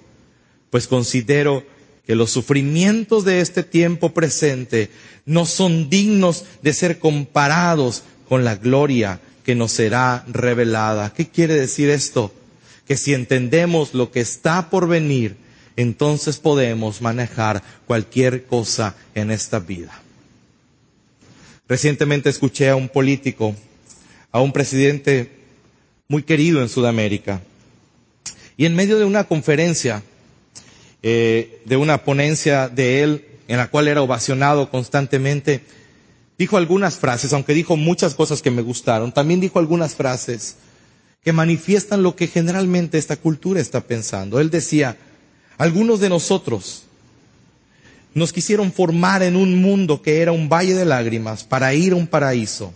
pues 0.70 0.86
considero 0.86 1.64
que 2.06 2.14
los 2.14 2.30
sufrimientos 2.30 3.24
de 3.24 3.40
este 3.40 3.62
tiempo 3.62 4.14
presente 4.14 4.90
no 5.26 5.44
son 5.44 5.90
dignos 5.90 6.44
de 6.62 6.72
ser 6.72 6.98
comparados 6.98 8.02
con 8.28 8.44
la 8.44 8.56
gloria 8.56 9.20
que 9.44 9.54
nos 9.54 9.72
será 9.72 10.24
revelada. 10.28 11.12
¿Qué 11.12 11.28
quiere 11.28 11.54
decir 11.54 11.90
esto? 11.90 12.32
Que 12.86 12.96
si 12.96 13.12
entendemos 13.12 13.92
lo 13.92 14.10
que 14.10 14.20
está 14.20 14.70
por 14.70 14.88
venir, 14.88 15.36
entonces 15.76 16.38
podemos 16.38 17.02
manejar 17.02 17.62
cualquier 17.86 18.46
cosa 18.46 18.94
en 19.14 19.30
esta 19.30 19.58
vida. 19.58 20.00
Recientemente 21.68 22.30
escuché 22.30 22.70
a 22.70 22.76
un 22.76 22.88
político 22.88 23.54
a 24.38 24.40
un 24.40 24.52
presidente 24.52 25.32
muy 26.06 26.22
querido 26.22 26.62
en 26.62 26.68
Sudamérica. 26.68 27.42
Y 28.56 28.66
en 28.66 28.76
medio 28.76 28.96
de 28.96 29.04
una 29.04 29.24
conferencia, 29.24 30.02
eh, 31.02 31.60
de 31.64 31.76
una 31.76 32.04
ponencia 32.04 32.68
de 32.68 33.02
él, 33.02 33.24
en 33.48 33.56
la 33.56 33.68
cual 33.68 33.88
era 33.88 34.00
ovacionado 34.00 34.70
constantemente, 34.70 35.62
dijo 36.38 36.56
algunas 36.56 36.96
frases, 36.98 37.32
aunque 37.32 37.52
dijo 37.52 37.76
muchas 37.76 38.14
cosas 38.14 38.40
que 38.40 38.52
me 38.52 38.62
gustaron, 38.62 39.10
también 39.12 39.40
dijo 39.40 39.58
algunas 39.58 39.96
frases 39.96 40.56
que 41.24 41.32
manifiestan 41.32 42.04
lo 42.04 42.14
que 42.14 42.28
generalmente 42.28 42.96
esta 42.96 43.16
cultura 43.16 43.60
está 43.60 43.80
pensando. 43.80 44.38
Él 44.38 44.50
decía, 44.50 44.96
algunos 45.56 45.98
de 45.98 46.10
nosotros 46.10 46.84
nos 48.14 48.32
quisieron 48.32 48.70
formar 48.70 49.24
en 49.24 49.34
un 49.34 49.60
mundo 49.60 50.00
que 50.00 50.22
era 50.22 50.30
un 50.30 50.48
valle 50.48 50.74
de 50.74 50.84
lágrimas 50.84 51.42
para 51.42 51.74
ir 51.74 51.92
a 51.92 51.96
un 51.96 52.06
paraíso. 52.06 52.72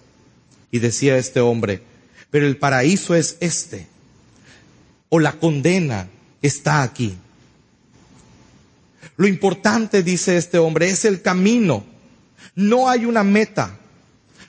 Y 0.72 0.80
decía 0.80 1.16
este 1.16 1.38
hombre, 1.38 1.82
pero 2.30 2.46
el 2.46 2.56
paraíso 2.56 3.14
es 3.14 3.36
este, 3.38 3.86
o 5.08 5.20
la 5.20 5.34
condena 5.34 6.08
está 6.40 6.82
aquí. 6.82 7.14
Lo 9.16 9.28
importante, 9.28 10.02
dice 10.02 10.36
este 10.36 10.58
hombre, 10.58 10.88
es 10.88 11.04
el 11.04 11.22
camino. 11.22 11.84
No 12.54 12.88
hay 12.88 13.04
una 13.04 13.22
meta, 13.22 13.78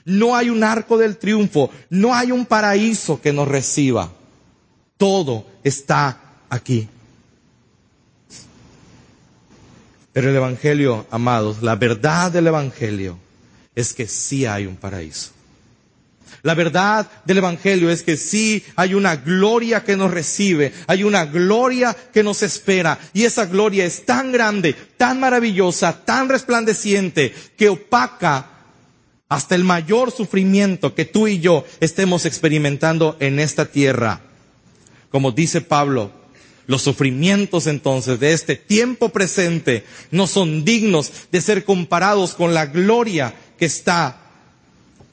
no 0.04 0.34
hay 0.34 0.50
un 0.50 0.64
arco 0.64 0.98
del 0.98 1.18
triunfo, 1.18 1.70
no 1.90 2.14
hay 2.14 2.32
un 2.32 2.46
paraíso 2.46 3.20
que 3.20 3.32
nos 3.32 3.46
reciba. 3.46 4.10
Todo 4.96 5.46
está 5.62 6.20
aquí. 6.48 6.88
Pero 10.14 10.30
el 10.30 10.36
Evangelio, 10.36 11.06
amados, 11.10 11.62
la 11.62 11.76
verdad 11.76 12.32
del 12.32 12.46
Evangelio 12.46 13.18
es 13.74 13.92
que 13.92 14.06
sí 14.06 14.46
hay 14.46 14.64
un 14.64 14.76
paraíso. 14.76 15.30
La 16.42 16.54
verdad 16.54 17.08
del 17.24 17.38
Evangelio 17.38 17.90
es 17.90 18.02
que 18.02 18.16
sí 18.16 18.64
hay 18.76 18.94
una 18.94 19.16
gloria 19.16 19.84
que 19.84 19.96
nos 19.96 20.10
recibe, 20.10 20.72
hay 20.86 21.04
una 21.04 21.24
gloria 21.24 21.96
que 22.12 22.22
nos 22.22 22.42
espera 22.42 22.98
y 23.12 23.24
esa 23.24 23.46
gloria 23.46 23.84
es 23.84 24.04
tan 24.04 24.32
grande, 24.32 24.74
tan 24.96 25.20
maravillosa, 25.20 26.04
tan 26.04 26.28
resplandeciente 26.28 27.34
que 27.56 27.68
opaca 27.68 28.50
hasta 29.28 29.54
el 29.54 29.64
mayor 29.64 30.10
sufrimiento 30.10 30.94
que 30.94 31.04
tú 31.04 31.26
y 31.26 31.40
yo 31.40 31.64
estemos 31.80 32.26
experimentando 32.26 33.16
en 33.20 33.38
esta 33.38 33.66
tierra. 33.66 34.20
Como 35.10 35.32
dice 35.32 35.60
Pablo, 35.60 36.12
los 36.66 36.82
sufrimientos 36.82 37.66
entonces 37.66 38.18
de 38.20 38.32
este 38.32 38.56
tiempo 38.56 39.10
presente 39.10 39.84
no 40.10 40.26
son 40.26 40.64
dignos 40.64 41.12
de 41.30 41.40
ser 41.40 41.64
comparados 41.64 42.34
con 42.34 42.54
la 42.54 42.66
gloria 42.66 43.34
que 43.58 43.66
está 43.66 44.23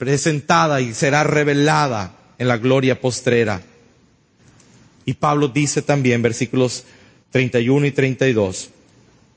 presentada 0.01 0.81
y 0.81 0.95
será 0.95 1.23
revelada 1.23 2.15
en 2.39 2.47
la 2.47 2.57
gloria 2.57 2.99
postrera. 2.99 3.61
Y 5.05 5.13
Pablo 5.13 5.47
dice 5.47 5.83
también, 5.83 6.23
versículos 6.23 6.85
31 7.29 7.85
y 7.85 7.91
32, 7.91 8.71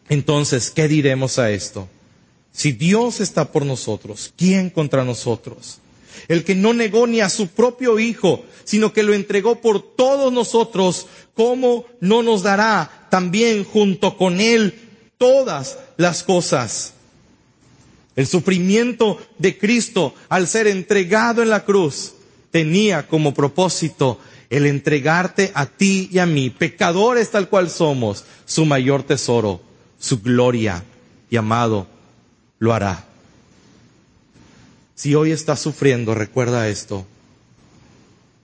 entonces, 0.09 0.71
¿qué 0.71 0.89
diremos 0.89 1.39
a 1.39 1.51
esto? 1.51 1.87
Si 2.51 2.73
Dios 2.73 3.21
está 3.21 3.53
por 3.53 3.67
nosotros, 3.67 4.33
¿quién 4.39 4.71
contra 4.71 5.05
nosotros? 5.05 5.81
El 6.29 6.45
que 6.45 6.55
no 6.55 6.73
negó 6.73 7.07
ni 7.07 7.21
a 7.21 7.29
su 7.29 7.49
propio 7.49 7.99
Hijo, 7.99 8.43
sino 8.65 8.95
que 8.95 9.03
lo 9.03 9.13
entregó 9.13 9.61
por 9.61 9.83
todos 9.95 10.33
nosotros, 10.33 11.09
¿cómo 11.35 11.85
no 12.01 12.23
nos 12.23 12.43
dará 12.43 13.07
también 13.11 13.65
junto 13.65 14.17
con 14.17 14.41
Él 14.41 14.73
todas 15.19 15.77
las 15.99 16.23
cosas? 16.23 16.94
El 18.17 18.27
sufrimiento 18.27 19.19
de 19.39 19.59
Cristo 19.59 20.15
al 20.29 20.47
ser 20.47 20.67
entregado 20.67 21.43
en 21.43 21.51
la 21.51 21.65
cruz 21.65 22.15
tenía 22.51 23.09
como 23.09 23.35
propósito 23.35 24.21
el 24.51 24.67
entregarte 24.67 25.51
a 25.55 25.67
ti 25.67 26.09
y 26.13 26.19
a 26.19 26.27
mí, 26.27 26.51
pecadores 26.51 27.31
tal 27.31 27.49
cual 27.49 27.69
somos, 27.71 28.25
su 28.45 28.65
mayor 28.67 29.03
tesoro, 29.03 29.61
su 29.99 30.21
gloria 30.23 30.85
y 31.29 31.37
amado 31.37 31.89
lo 32.61 32.73
hará. 32.73 33.05
Si 34.95 35.15
hoy 35.17 35.33
estás 35.33 35.59
sufriendo, 35.61 36.15
recuerda 36.15 36.69
esto, 36.69 37.05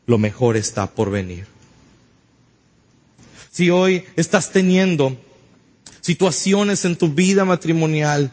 lo 0.06 0.18
mejor 0.18 0.56
está 0.56 0.88
por 0.88 1.11
venir. 1.11 1.46
Si 3.52 3.70
hoy 3.70 4.04
estás 4.16 4.50
teniendo 4.50 5.16
situaciones 6.00 6.85
en 6.85 6.96
tu 6.96 7.11
vida 7.11 7.44
matrimonial 7.44 8.33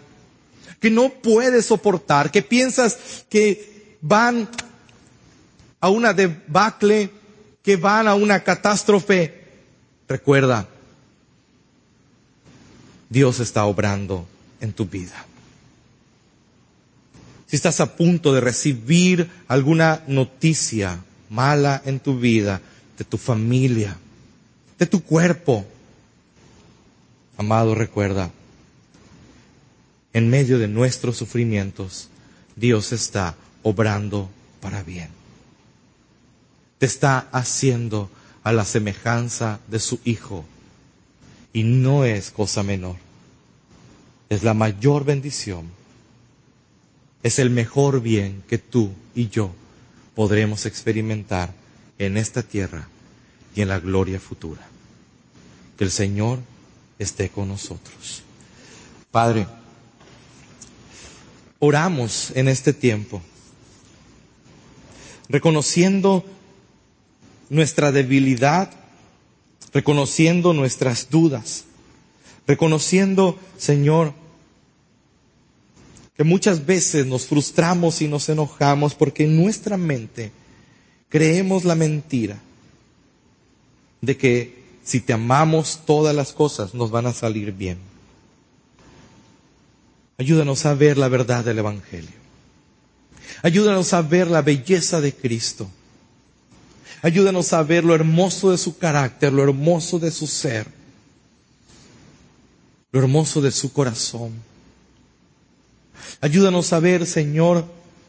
que 0.79 0.89
no 0.89 1.09
puedes 1.09 1.65
soportar, 1.65 2.31
que 2.31 2.41
piensas 2.41 3.25
que 3.29 3.97
van 4.01 4.49
a 5.79 5.89
una 5.89 6.13
debacle, 6.13 7.09
que 7.61 7.75
van 7.75 8.07
a 8.07 8.15
una 8.15 8.43
catástrofe, 8.43 9.45
recuerda, 10.07 10.67
Dios 13.09 13.39
está 13.39 13.65
obrando 13.65 14.27
en 14.59 14.73
tu 14.73 14.85
vida. 14.85 15.25
Si 17.47 17.55
estás 17.55 17.79
a 17.79 17.95
punto 17.95 18.33
de 18.33 18.41
recibir 18.41 19.29
alguna 19.47 20.03
noticia 20.07 20.99
mala 21.29 21.81
en 21.85 21.99
tu 21.99 22.19
vida, 22.19 22.61
de 22.97 23.05
tu 23.05 23.17
familia, 23.17 23.97
de 24.77 24.85
tu 24.85 25.01
cuerpo, 25.01 25.65
amado, 27.37 27.73
recuerda, 27.73 28.31
en 30.17 30.29
medio 30.29 30.57
de 30.57 30.67
nuestros 30.67 31.15
sufrimientos, 31.17 32.09
Dios 32.55 32.91
está 32.91 33.35
obrando 33.61 34.29
para 34.61 34.81
bien. 34.81 35.09
Te 36.79 36.87
está 36.87 37.27
haciendo 37.31 38.09
a 38.43 38.51
la 38.51 38.65
semejanza 38.65 39.59
de 39.67 39.79
su 39.79 39.99
Hijo. 40.05 40.43
Y 41.53 41.63
no 41.63 42.03
es 42.03 42.31
cosa 42.31 42.63
menor. 42.63 42.95
Es 44.29 44.43
la 44.43 44.53
mayor 44.53 45.05
bendición 45.05 45.77
es 47.23 47.39
el 47.39 47.49
mejor 47.49 48.01
bien 48.01 48.43
que 48.47 48.57
tú 48.57 48.91
y 49.13 49.29
yo 49.29 49.51
podremos 50.15 50.65
experimentar 50.65 51.53
en 51.99 52.17
esta 52.17 52.41
tierra 52.41 52.87
y 53.53 53.61
en 53.61 53.67
la 53.67 53.79
gloria 53.79 54.19
futura. 54.19 54.61
Que 55.77 55.83
el 55.83 55.91
Señor 55.91 56.39
esté 56.97 57.29
con 57.29 57.49
nosotros. 57.49 58.23
Padre, 59.11 59.45
oramos 61.59 62.31
en 62.35 62.47
este 62.47 62.73
tiempo, 62.73 63.21
reconociendo 65.29 66.23
nuestra 67.49 67.91
debilidad, 67.91 68.71
reconociendo 69.73 70.53
nuestras 70.53 71.09
dudas, 71.09 71.65
reconociendo, 72.45 73.37
Señor, 73.57 74.13
que 76.15 76.23
muchas 76.23 76.65
veces 76.65 77.05
nos 77.05 77.27
frustramos 77.27 78.01
y 78.01 78.07
nos 78.07 78.27
enojamos 78.29 78.95
porque 78.95 79.25
en 79.25 79.37
nuestra 79.37 79.77
mente 79.77 80.31
creemos 81.09 81.63
la 81.63 81.75
mentira 81.75 82.39
de 84.01 84.17
que 84.17 84.63
si 84.83 84.99
te 84.99 85.13
amamos 85.13 85.81
todas 85.85 86.15
las 86.15 86.33
cosas 86.33 86.73
nos 86.73 86.89
van 86.91 87.05
a 87.05 87.13
salir 87.13 87.51
bien. 87.51 87.77
Ayúdanos 90.17 90.65
a 90.65 90.73
ver 90.73 90.97
la 90.97 91.07
verdad 91.07 91.45
del 91.45 91.59
Evangelio. 91.59 92.17
Ayúdanos 93.43 93.93
a 93.93 94.01
ver 94.01 94.27
la 94.27 94.41
belleza 94.41 94.99
de 94.99 95.13
Cristo. 95.13 95.69
Ayúdanos 97.03 97.53
a 97.53 97.61
ver 97.61 97.83
lo 97.83 97.93
hermoso 97.93 98.49
de 98.49 98.57
su 98.57 98.77
carácter, 98.77 99.31
lo 99.31 99.43
hermoso 99.43 99.99
de 99.99 100.09
su 100.09 100.25
ser, 100.25 100.65
lo 102.91 102.99
hermoso 102.99 103.41
de 103.41 103.51
su 103.51 103.71
corazón. 103.71 104.31
Ayúdanos 106.19 106.73
a 106.73 106.79
ver, 106.79 107.05
Señor, 107.05 107.65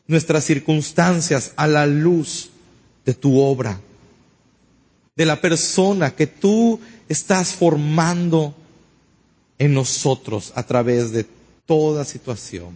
nuestras 0.07 0.44
circunstancias 0.44 1.53
a 1.57 1.66
la 1.66 1.87
luz 1.87 2.49
de 3.05 3.12
tu 3.12 3.38
obra, 3.38 3.79
de 5.14 5.27
la 5.27 5.38
persona 5.40 6.14
que 6.14 6.27
tú 6.27 6.81
estás 7.09 7.53
formando 7.53 8.55
en 9.59 9.75
nosotros 9.75 10.53
a 10.55 10.62
través 10.62 11.12
de 11.12 11.25
toda 11.69 12.07
situación. 12.07 12.71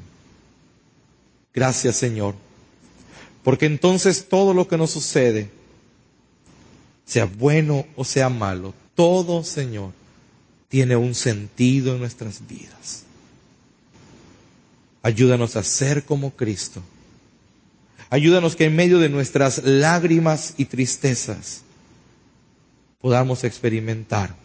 Gracias, 1.54 1.96
Señor, 1.96 2.34
porque 3.42 3.64
entonces 3.64 4.28
todo 4.28 4.52
lo 4.52 4.68
que 4.68 4.76
nos 4.76 4.90
sucede, 4.90 5.50
sea 7.06 7.24
bueno 7.24 7.86
o 7.96 8.04
sea 8.04 8.28
malo, 8.28 8.74
todo, 8.94 9.44
Señor, 9.44 9.92
tiene 10.68 10.94
un 10.94 11.14
sentido 11.14 11.94
en 11.94 12.00
nuestras 12.00 12.46
vidas. 12.46 13.04
Ayúdanos 15.02 15.56
a 15.56 15.62
ser 15.62 16.04
como 16.04 16.32
Cristo. 16.32 16.82
Ayúdanos 18.10 18.56
que 18.56 18.66
en 18.66 18.76
medio 18.76 18.98
de 18.98 19.08
nuestras 19.08 19.64
lágrimas 19.64 20.52
y 20.58 20.66
tristezas 20.66 21.62
podamos 23.00 23.42
experimentar 23.42 24.36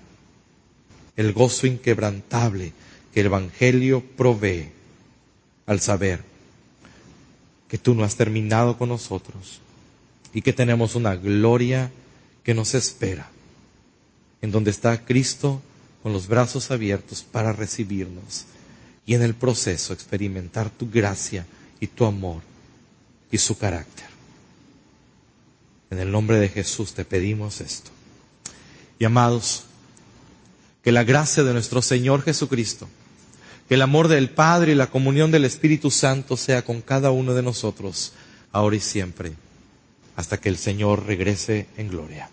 el 1.17 1.33
gozo 1.33 1.67
inquebrantable 1.67 2.71
que 3.17 3.21
el 3.21 3.27
Evangelio 3.33 4.03
provee 4.15 4.69
al 5.65 5.79
saber 5.79 6.23
que 7.67 7.79
tú 7.79 7.95
no 7.95 8.03
has 8.03 8.15
terminado 8.15 8.77
con 8.77 8.89
nosotros 8.89 9.59
y 10.35 10.43
que 10.43 10.53
tenemos 10.53 10.93
una 10.93 11.15
gloria 11.15 11.89
que 12.43 12.53
nos 12.53 12.75
espera, 12.75 13.27
en 14.43 14.51
donde 14.51 14.69
está 14.69 15.03
Cristo 15.03 15.63
con 16.03 16.13
los 16.13 16.27
brazos 16.27 16.69
abiertos 16.69 17.23
para 17.23 17.53
recibirnos 17.53 18.45
y 19.07 19.15
en 19.15 19.23
el 19.23 19.33
proceso 19.33 19.93
experimentar 19.93 20.69
tu 20.69 20.87
gracia 20.87 21.47
y 21.79 21.87
tu 21.87 22.05
amor 22.05 22.43
y 23.31 23.39
su 23.39 23.57
carácter. 23.57 24.05
En 25.89 25.97
el 25.97 26.11
nombre 26.11 26.37
de 26.37 26.49
Jesús 26.49 26.93
te 26.93 27.03
pedimos 27.03 27.61
esto. 27.61 27.89
Y 28.99 29.05
amados, 29.05 29.63
que 30.83 30.91
la 30.91 31.03
gracia 31.03 31.43
de 31.43 31.53
nuestro 31.53 31.81
Señor 31.81 32.21
Jesucristo, 32.21 32.87
que 33.67 33.75
el 33.75 33.81
amor 33.81 34.07
del 34.07 34.29
Padre 34.29 34.71
y 34.71 34.75
la 34.75 34.87
comunión 34.87 35.31
del 35.31 35.45
Espíritu 35.45 35.91
Santo 35.91 36.37
sea 36.37 36.63
con 36.63 36.81
cada 36.81 37.11
uno 37.11 37.33
de 37.33 37.43
nosotros, 37.43 38.13
ahora 38.51 38.75
y 38.75 38.79
siempre, 38.79 39.33
hasta 40.15 40.37
que 40.37 40.49
el 40.49 40.57
Señor 40.57 41.05
regrese 41.05 41.67
en 41.77 41.89
gloria. 41.89 42.29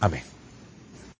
Amén. 0.00 0.22